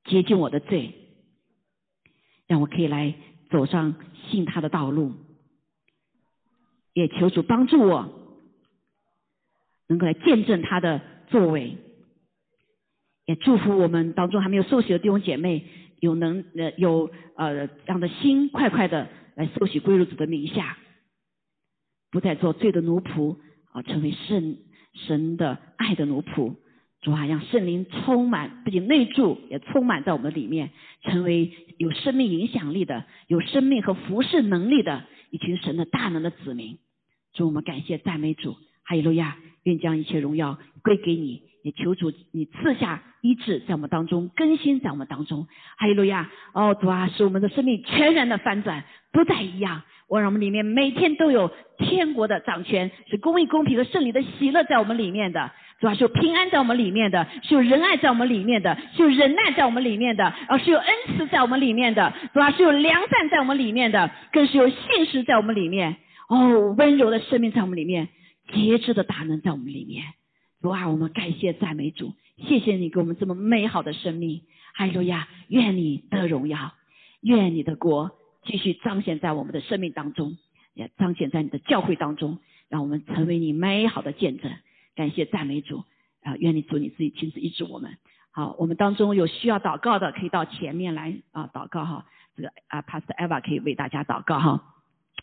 [0.09, 0.93] 洁净我的罪，
[2.47, 3.15] 让我可以来
[3.49, 3.95] 走上
[4.29, 5.13] 信他的道路。
[6.93, 8.09] 也求主帮助我，
[9.87, 10.99] 能够来见证他的
[11.29, 11.77] 作为。
[13.25, 15.63] 也祝福我们当中还没有受洗的弟兄姐妹，
[15.99, 19.07] 有能呃有呃这样的心，快快的。
[19.35, 20.77] 来受洗归入主的名下，
[22.11, 23.37] 不再做罪的奴仆
[23.71, 24.57] 啊，成为圣
[24.93, 26.55] 神的爱的奴仆。
[27.01, 30.71] 主啊，让圣灵充满，不仅内住，也充满在我们里面，
[31.03, 36.77] 成为有生命影响力的、有生命和服侍能力的一群神的大能的子民。
[37.33, 39.37] 主，我们感谢赞美主，哈利路亚！
[39.63, 45.47] 愿将一切荣耀归给你，也求主你赐下医治在我们当中，更新在我们当中，
[45.77, 46.29] 哈利路亚！
[46.53, 48.83] 哦，主啊，使我们的生命全然的翻转。
[49.11, 65.95] 不再一样，我让我们里面每天都有天国的掌权，是公义、公平和胜利的喜乐在我们里面的，主啊是有平安在我们里面的，是有仁爱在我们里面的，是有忍耐在我们里面的，啊，是有恩慈在我们里面的，主啊是有良善在我们里面的，更是有信实在我们里面，
[66.27, 68.09] 哦，温柔的生命在我们里面，
[68.51, 70.03] 节制的大能在我们里面，
[70.61, 72.13] 主啊，我们感谢赞美主，
[72.47, 74.41] 谢谢你给我们这么美好的生命，
[74.73, 76.73] 哈利路亚，愿你得荣耀，
[77.21, 78.11] 愿你的国。
[78.45, 80.37] 继续彰显在我们的生命当中，
[80.73, 82.39] 也彰显在你的教会当中，
[82.69, 84.49] 让我们成为你美好的见证。
[84.99, 85.85] 感谢赞美主
[86.23, 86.35] 啊！
[86.35, 87.95] 愿你主你自己亲自医治我们。
[88.31, 92.05] 好，我们当中有需要祷告的，可以到前面来啊祷告哈。
[92.35, 94.61] 这个啊，Pastor Eva 可以为大家祷告哈。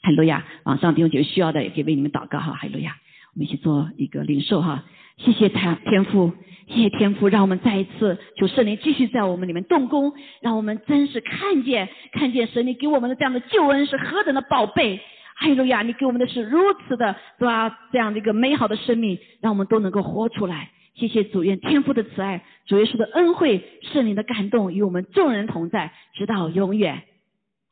[0.01, 2.55] 海路亚，网上弟兄姐妹需要的也可以为你们祷告哈。
[2.55, 2.97] 海路亚，
[3.35, 4.85] 我们一起做一个领受哈。
[5.19, 6.33] 谢谢他天父，
[6.69, 15.03] 谢谢天父，让我们再一次求圣灵继续在我们里面动工，让我们真是看见看见神你给我们的这样的救恩是何等的宝贝。
[15.39, 15.83] 哈利路亚！
[15.83, 16.59] 你给我们的是如
[16.89, 17.79] 此的，是吧？
[17.93, 20.71] 这样的一个美好的生命，让我们都能够活出来。
[20.95, 27.03] 谢谢主，愿天父的慈爱、主耶稣的恩惠、圣灵的感动与我们众人同在，直到永远。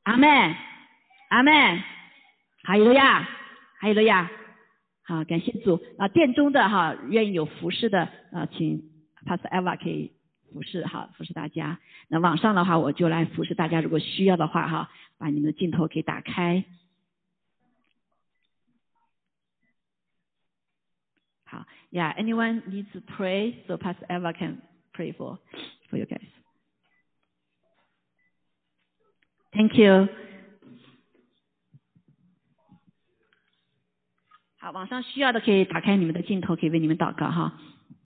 [0.03, 0.29] 阿门，
[1.31, 1.83] 阿门。
[2.65, 3.23] 哈利路亚，
[3.81, 4.31] 哈利路亚。
[5.07, 5.81] 好，感谢主。
[5.97, 8.83] 啊，殿中的哈，愿意有服侍的啊，请
[9.27, 10.13] Pastor 可以
[10.53, 11.79] 服侍哈，服侍大家。
[12.09, 13.81] 那网上的话，我就来服侍大家。
[13.81, 16.63] 如果需要的话哈，把你们的镜头给打开。
[21.92, 24.62] Yeah, anyone needs to pray, so Pastor Eva can
[24.94, 25.40] pray for
[25.90, 26.30] for you guys.
[29.52, 30.08] Thank you.
[34.60, 37.60] 好，网上需要的可以打开你们的镜头，可以为你们祷告哈。